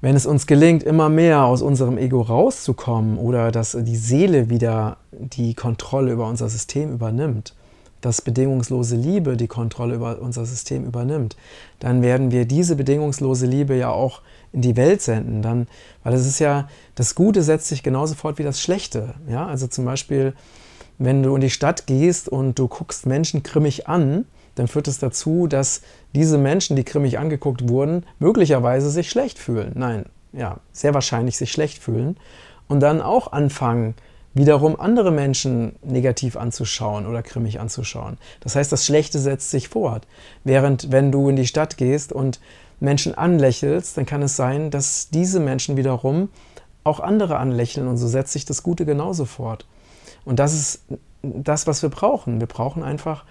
wenn 0.00 0.16
es 0.16 0.24
uns 0.24 0.46
gelingt, 0.46 0.82
immer 0.82 1.10
mehr 1.10 1.44
aus 1.44 1.60
unserem 1.60 1.98
Ego 1.98 2.22
rauszukommen 2.22 3.18
oder 3.18 3.52
dass 3.52 3.76
die 3.78 3.96
Seele 3.96 4.48
wieder 4.48 4.96
die 5.12 5.52
Kontrolle 5.52 6.12
über 6.12 6.26
unser 6.26 6.48
System 6.48 6.94
übernimmt, 6.94 7.54
dass 8.02 8.20
bedingungslose 8.20 8.96
Liebe 8.96 9.38
die 9.38 9.48
Kontrolle 9.48 9.94
über 9.94 10.20
unser 10.20 10.44
System 10.44 10.84
übernimmt, 10.84 11.36
dann 11.78 12.02
werden 12.02 12.30
wir 12.30 12.44
diese 12.44 12.76
bedingungslose 12.76 13.46
Liebe 13.46 13.74
ja 13.74 13.88
auch 13.90 14.20
in 14.52 14.60
die 14.60 14.76
Welt 14.76 15.00
senden. 15.00 15.40
Dann, 15.40 15.68
weil 16.04 16.12
es 16.12 16.26
ist 16.26 16.38
ja, 16.38 16.68
das 16.94 17.14
Gute 17.14 17.42
setzt 17.42 17.68
sich 17.68 17.82
genauso 17.82 18.14
fort 18.14 18.38
wie 18.38 18.42
das 18.42 18.60
Schlechte. 18.60 19.14
Ja? 19.28 19.46
Also 19.46 19.66
zum 19.68 19.86
Beispiel, 19.86 20.34
wenn 20.98 21.22
du 21.22 21.34
in 21.34 21.40
die 21.40 21.50
Stadt 21.50 21.86
gehst 21.86 22.28
und 22.28 22.58
du 22.58 22.68
guckst 22.68 23.06
Menschen 23.06 23.42
grimmig 23.42 23.88
an, 23.88 24.26
dann 24.54 24.68
führt 24.68 24.88
es 24.88 24.98
dazu, 24.98 25.46
dass 25.46 25.80
diese 26.14 26.36
Menschen, 26.36 26.76
die 26.76 26.84
grimmig 26.84 27.18
angeguckt 27.18 27.68
wurden, 27.68 28.04
möglicherweise 28.18 28.90
sich 28.90 29.08
schlecht 29.08 29.38
fühlen. 29.38 29.72
Nein, 29.74 30.04
ja, 30.32 30.58
sehr 30.72 30.92
wahrscheinlich 30.92 31.38
sich 31.38 31.50
schlecht 31.50 31.82
fühlen 31.82 32.16
und 32.68 32.80
dann 32.80 33.00
auch 33.00 33.32
anfangen, 33.32 33.94
wiederum 34.34 34.78
andere 34.80 35.10
Menschen 35.10 35.76
negativ 35.82 36.36
anzuschauen 36.36 37.06
oder 37.06 37.22
grimmig 37.22 37.60
anzuschauen. 37.60 38.18
Das 38.40 38.56
heißt, 38.56 38.72
das 38.72 38.86
Schlechte 38.86 39.18
setzt 39.18 39.50
sich 39.50 39.68
fort. 39.68 40.06
Während 40.44 40.90
wenn 40.90 41.12
du 41.12 41.28
in 41.28 41.36
die 41.36 41.46
Stadt 41.46 41.76
gehst 41.76 42.12
und 42.12 42.40
Menschen 42.80 43.14
anlächelst, 43.14 43.96
dann 43.96 44.06
kann 44.06 44.22
es 44.22 44.36
sein, 44.36 44.70
dass 44.70 45.10
diese 45.10 45.40
Menschen 45.40 45.76
wiederum 45.76 46.30
auch 46.84 47.00
andere 47.00 47.36
anlächeln 47.36 47.86
und 47.86 47.96
so 47.96 48.08
setzt 48.08 48.32
sich 48.32 48.44
das 48.44 48.62
Gute 48.62 48.84
genauso 48.84 49.24
fort. 49.24 49.66
Und 50.24 50.38
das 50.38 50.54
ist 50.54 50.82
das, 51.22 51.66
was 51.66 51.82
wir 51.82 51.90
brauchen. 51.90 52.40
Wir 52.40 52.48
brauchen 52.48 52.82
einfach 52.82 53.24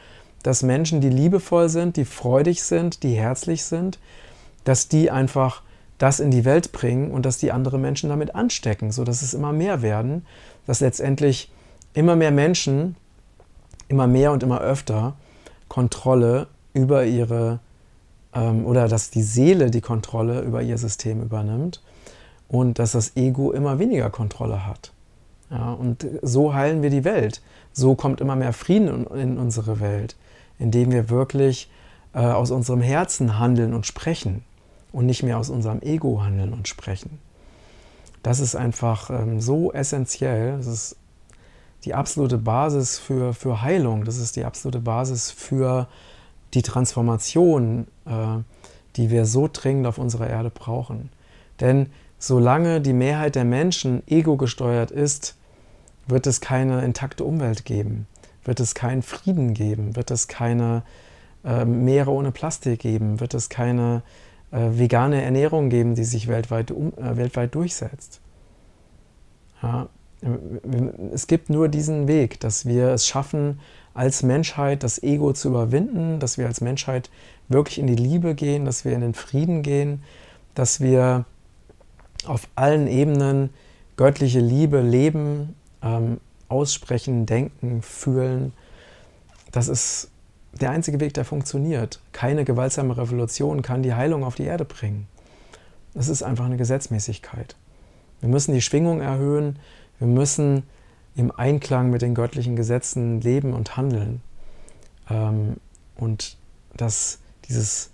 dass 0.43 0.63
Menschen, 0.63 1.01
die 1.01 1.09
liebevoll 1.09 1.69
sind, 1.69 1.97
die 1.97 2.05
freudig 2.05 2.63
sind, 2.63 3.03
die 3.03 3.13
herzlich 3.13 3.63
sind, 3.63 3.99
dass 4.63 4.87
die 4.87 5.11
einfach 5.11 5.61
das 5.97 6.19
in 6.19 6.31
die 6.31 6.45
Welt 6.45 6.71
bringen 6.71 7.11
und 7.11 7.25
dass 7.25 7.37
die 7.37 7.51
andere 7.51 7.77
Menschen 7.77 8.09
damit 8.09 8.33
anstecken, 8.33 8.91
sodass 8.91 9.21
es 9.21 9.35
immer 9.35 9.53
mehr 9.53 9.81
werden, 9.83 10.25
dass 10.67 10.79
letztendlich 10.79 11.51
immer 11.93 12.15
mehr 12.15 12.31
Menschen 12.31 12.95
immer 13.87 14.07
mehr 14.07 14.31
und 14.31 14.41
immer 14.41 14.61
öfter 14.61 15.15
Kontrolle 15.67 16.47
über 16.73 17.05
ihre 17.05 17.59
ähm, 18.33 18.65
oder 18.65 18.87
dass 18.87 19.09
die 19.09 19.23
Seele 19.23 19.69
die 19.69 19.81
Kontrolle 19.81 20.41
über 20.41 20.61
ihr 20.61 20.77
System 20.77 21.21
übernimmt 21.21 21.81
und 22.47 22.79
dass 22.79 22.93
das 22.93 23.17
Ego 23.17 23.51
immer 23.51 23.79
weniger 23.79 24.09
Kontrolle 24.09 24.65
hat. 24.65 24.93
Ja, 25.49 25.73
und 25.73 26.07
so 26.21 26.53
heilen 26.53 26.81
wir 26.81 26.89
die 26.89 27.03
Welt. 27.03 27.41
So 27.73 27.95
kommt 27.95 28.21
immer 28.21 28.37
mehr 28.37 28.53
Frieden 28.53 28.87
in, 28.87 29.19
in 29.19 29.37
unsere 29.37 29.81
Welt 29.81 30.15
indem 30.61 30.91
wir 30.91 31.09
wirklich 31.09 31.69
äh, 32.13 32.19
aus 32.19 32.51
unserem 32.51 32.81
Herzen 32.81 33.39
handeln 33.39 33.73
und 33.73 33.85
sprechen 33.85 34.43
und 34.91 35.07
nicht 35.07 35.23
mehr 35.23 35.37
aus 35.39 35.49
unserem 35.49 35.81
Ego 35.81 36.21
handeln 36.21 36.53
und 36.53 36.67
sprechen. 36.67 37.19
Das 38.23 38.39
ist 38.39 38.55
einfach 38.55 39.09
ähm, 39.09 39.41
so 39.41 39.71
essentiell. 39.71 40.57
Das 40.57 40.67
ist 40.67 40.95
die 41.85 41.93
absolute 41.93 42.37
Basis 42.37 42.99
für, 42.99 43.33
für 43.33 43.61
Heilung. 43.61 44.03
Das 44.05 44.17
ist 44.17 44.35
die 44.35 44.45
absolute 44.45 44.79
Basis 44.79 45.31
für 45.31 45.87
die 46.53 46.61
Transformation, 46.61 47.87
äh, 48.05 48.43
die 48.95 49.09
wir 49.09 49.25
so 49.25 49.49
dringend 49.51 49.87
auf 49.87 49.97
unserer 49.97 50.29
Erde 50.29 50.49
brauchen. 50.49 51.09
Denn 51.59 51.87
solange 52.19 52.81
die 52.81 52.93
Mehrheit 52.93 53.35
der 53.35 53.45
Menschen 53.45 54.03
ego 54.07 54.37
gesteuert 54.37 54.91
ist, 54.91 55.35
wird 56.07 56.27
es 56.27 56.41
keine 56.41 56.83
intakte 56.83 57.23
Umwelt 57.23 57.65
geben 57.65 58.07
wird 58.43 58.59
es 58.59 58.75
keinen 58.75 59.01
Frieden 59.01 59.53
geben, 59.53 59.95
wird 59.95 60.11
es 60.11 60.27
keine 60.27 60.83
äh, 61.43 61.65
Meere 61.65 62.11
ohne 62.11 62.31
Plastik 62.31 62.79
geben, 62.79 63.19
wird 63.19 63.33
es 63.33 63.49
keine 63.49 64.03
vegane 64.51 65.21
Ernährung 65.21 65.69
geben, 65.69 65.95
die 65.95 66.03
sich 66.03 66.27
weltweit, 66.27 66.71
um, 66.71 66.93
äh, 66.97 67.17
weltweit 67.17 67.55
durchsetzt. 67.55 68.21
Ja, 69.61 69.89
es 71.13 71.27
gibt 71.27 71.49
nur 71.49 71.67
diesen 71.67 72.07
Weg, 72.07 72.39
dass 72.39 72.65
wir 72.65 72.89
es 72.89 73.07
schaffen, 73.07 73.59
als 73.93 74.23
Menschheit 74.23 74.83
das 74.83 75.01
Ego 75.01 75.33
zu 75.33 75.49
überwinden, 75.49 76.19
dass 76.19 76.37
wir 76.37 76.45
als 76.45 76.61
Menschheit 76.61 77.09
wirklich 77.47 77.79
in 77.79 77.87
die 77.87 77.95
Liebe 77.95 78.35
gehen, 78.35 78.65
dass 78.65 78.85
wir 78.85 78.93
in 78.93 79.01
den 79.01 79.13
Frieden 79.13 79.63
gehen, 79.63 80.03
dass 80.53 80.79
wir 80.79 81.25
auf 82.25 82.47
allen 82.55 82.87
Ebenen 82.87 83.49
göttliche 83.97 84.39
Liebe 84.39 84.81
leben, 84.81 85.55
ähm, 85.81 86.19
aussprechen, 86.47 87.25
denken, 87.25 87.81
fühlen. 87.81 88.53
Das 89.51 89.67
ist 89.67 90.11
der 90.53 90.71
einzige 90.71 90.99
Weg, 90.99 91.13
der 91.13 91.25
funktioniert. 91.25 92.01
Keine 92.11 92.43
gewaltsame 92.45 92.97
Revolution 92.97 93.61
kann 93.61 93.83
die 93.83 93.93
Heilung 93.93 94.23
auf 94.23 94.35
die 94.35 94.43
Erde 94.43 94.65
bringen. 94.65 95.07
Das 95.93 96.07
ist 96.07 96.23
einfach 96.23 96.45
eine 96.45 96.57
Gesetzmäßigkeit. 96.57 97.55
Wir 98.19 98.29
müssen 98.29 98.53
die 98.53 98.61
Schwingung 98.61 99.01
erhöhen, 99.01 99.57
wir 99.99 100.07
müssen 100.07 100.63
im 101.15 101.31
Einklang 101.31 101.89
mit 101.89 102.01
den 102.01 102.15
göttlichen 102.15 102.55
Gesetzen 102.55 103.21
leben 103.21 103.53
und 103.53 103.77
handeln. 103.77 104.21
Ähm, 105.09 105.57
und 105.95 106.37
dass 106.75 107.19
dieses 107.49 107.91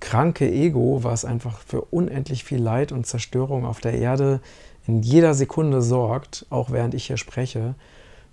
kranke 0.00 0.50
Ego, 0.50 1.00
was 1.02 1.24
einfach 1.24 1.60
für 1.60 1.82
unendlich 1.82 2.44
viel 2.44 2.60
Leid 2.60 2.92
und 2.92 3.06
Zerstörung 3.06 3.64
auf 3.64 3.80
der 3.80 3.94
Erde 3.94 4.40
in 4.86 5.02
jeder 5.02 5.34
Sekunde 5.34 5.80
sorgt, 5.80 6.46
auch 6.50 6.70
während 6.70 6.94
ich 6.94 7.06
hier 7.06 7.16
spreche, 7.16 7.74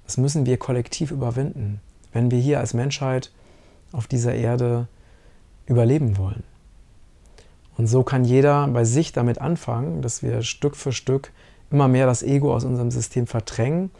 das 0.06 0.18
müssen 0.18 0.46
wir 0.46 0.58
kollektiv 0.58 1.12
überwinden, 1.12 1.80
wenn 2.14 2.32
wir 2.32 2.40
hier 2.40 2.60
als 2.60 2.74
Menschheit 2.74 3.32
auf 3.92 4.08
dieser 4.08 4.34
Erde 4.34 4.88
überleben 5.66 6.18
wollen. 6.18 6.44
Und 7.78 7.88
so 7.88 8.04
kann 8.04 8.26
jeder 8.26 8.68
bei 8.68 8.84
sich 8.84 9.14
damit 9.14 9.40
anfangen, 9.40 10.02
dass 10.02 10.22
wir 10.22 10.44
Stück 10.44 10.76
für 10.76 10.92
Stück 10.92 11.32
immer 11.72 11.88
mehr 11.88 12.06
das 12.06 12.22
Ego 12.22 12.54
aus 12.54 12.66
unserem 12.66 12.92
System 12.92 13.28
verdrängen, 13.28 13.92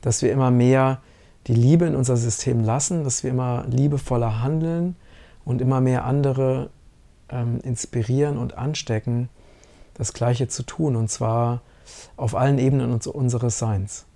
dass 0.00 0.22
wir 0.22 0.32
immer 0.32 0.50
mehr 0.50 1.00
die 1.46 1.54
Liebe 1.54 1.86
in 1.86 1.94
unser 1.94 2.16
System 2.16 2.64
lassen, 2.64 3.04
dass 3.04 3.22
wir 3.22 3.30
immer 3.30 3.64
liebevoller 3.68 4.42
handeln 4.42 4.96
und 5.44 5.60
immer 5.60 5.80
mehr 5.80 6.04
andere 6.04 6.70
ähm, 7.30 7.60
inspirieren 7.62 8.38
und 8.38 8.56
anstecken, 8.56 9.28
das 9.94 10.12
Gleiche 10.12 10.48
zu 10.48 10.62
tun, 10.62 10.96
und 10.96 11.08
zwar 11.10 11.62
auf 12.16 12.34
allen 12.34 12.58
Ebenen 12.58 12.92
unseres 12.92 13.58
Seins. 13.58 14.07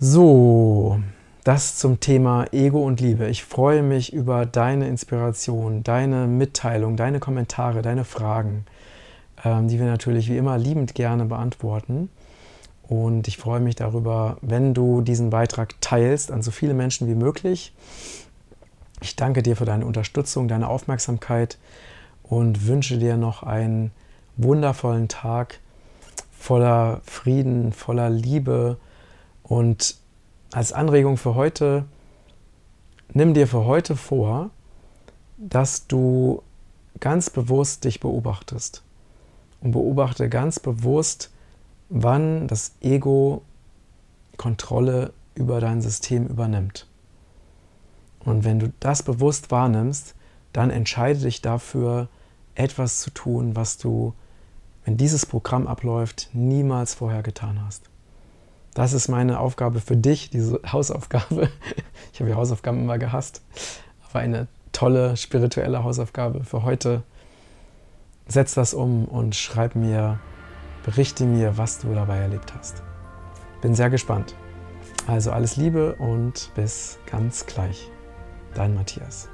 So, 0.00 1.00
das 1.44 1.76
zum 1.76 2.00
Thema 2.00 2.46
Ego 2.52 2.84
und 2.84 3.00
Liebe. 3.00 3.28
Ich 3.28 3.44
freue 3.44 3.82
mich 3.82 4.12
über 4.12 4.44
deine 4.44 4.88
Inspiration, 4.88 5.84
deine 5.84 6.26
Mitteilung, 6.26 6.96
deine 6.96 7.20
Kommentare, 7.20 7.80
deine 7.80 8.04
Fragen, 8.04 8.66
ähm, 9.44 9.68
die 9.68 9.78
wir 9.78 9.86
natürlich 9.86 10.28
wie 10.28 10.36
immer 10.36 10.58
liebend 10.58 10.96
gerne 10.96 11.26
beantworten. 11.26 12.10
Und 12.88 13.28
ich 13.28 13.38
freue 13.38 13.60
mich 13.60 13.76
darüber, 13.76 14.36
wenn 14.42 14.74
du 14.74 15.00
diesen 15.00 15.30
Beitrag 15.30 15.80
teilst 15.80 16.32
an 16.32 16.42
so 16.42 16.50
viele 16.50 16.74
Menschen 16.74 17.08
wie 17.08 17.14
möglich. 17.14 17.72
Ich 19.00 19.14
danke 19.14 19.44
dir 19.44 19.54
für 19.54 19.64
deine 19.64 19.86
Unterstützung, 19.86 20.48
deine 20.48 20.68
Aufmerksamkeit 20.68 21.56
und 22.24 22.66
wünsche 22.66 22.98
dir 22.98 23.16
noch 23.16 23.44
einen 23.44 23.92
wundervollen 24.36 25.06
Tag 25.06 25.60
voller 26.36 27.00
Frieden, 27.04 27.72
voller 27.72 28.10
Liebe 28.10 28.76
und 29.44 29.96
als 30.52 30.72
Anregung 30.72 31.16
für 31.16 31.34
heute, 31.34 31.84
nimm 33.12 33.34
dir 33.34 33.46
für 33.46 33.64
heute 33.66 33.94
vor, 33.94 34.50
dass 35.36 35.86
du 35.86 36.42
ganz 36.98 37.30
bewusst 37.30 37.84
dich 37.84 38.00
beobachtest 38.00 38.82
und 39.60 39.72
beobachte 39.72 40.28
ganz 40.28 40.58
bewusst, 40.58 41.30
wann 41.88 42.48
das 42.48 42.72
Ego 42.80 43.42
Kontrolle 44.36 45.12
über 45.34 45.60
dein 45.60 45.80
System 45.82 46.26
übernimmt. 46.26 46.86
Und 48.20 48.44
wenn 48.44 48.58
du 48.58 48.72
das 48.80 49.02
bewusst 49.02 49.50
wahrnimmst, 49.50 50.14
dann 50.52 50.70
entscheide 50.70 51.20
dich 51.20 51.42
dafür, 51.42 52.08
etwas 52.54 53.00
zu 53.00 53.10
tun, 53.10 53.56
was 53.56 53.76
du, 53.76 54.14
wenn 54.84 54.96
dieses 54.96 55.26
Programm 55.26 55.66
abläuft, 55.66 56.30
niemals 56.32 56.94
vorher 56.94 57.22
getan 57.22 57.60
hast. 57.64 57.90
Das 58.74 58.92
ist 58.92 59.08
meine 59.08 59.38
Aufgabe 59.38 59.80
für 59.80 59.96
dich, 59.96 60.30
diese 60.30 60.60
Hausaufgabe. 60.70 61.48
Ich 62.12 62.20
habe 62.20 62.30
die 62.30 62.36
Hausaufgaben 62.36 62.78
immer 62.78 62.96
gehasst, 62.96 63.42
aber 64.08 64.20
eine 64.20 64.46
tolle 64.70 65.16
spirituelle 65.16 65.82
Hausaufgabe 65.82 66.44
für 66.44 66.62
heute. 66.62 67.02
Setz 68.28 68.54
das 68.54 68.72
um 68.72 69.06
und 69.06 69.34
schreib 69.34 69.74
mir, 69.74 70.20
berichte 70.84 71.24
mir, 71.24 71.58
was 71.58 71.80
du 71.80 71.92
dabei 71.92 72.18
erlebt 72.18 72.54
hast. 72.56 72.84
Bin 73.62 73.74
sehr 73.74 73.90
gespannt. 73.90 74.36
Also 75.08 75.32
alles 75.32 75.56
Liebe 75.56 75.96
und 75.96 76.52
bis 76.54 76.98
ganz 77.06 77.46
gleich. 77.46 77.90
Dein 78.54 78.76
Matthias. 78.76 79.28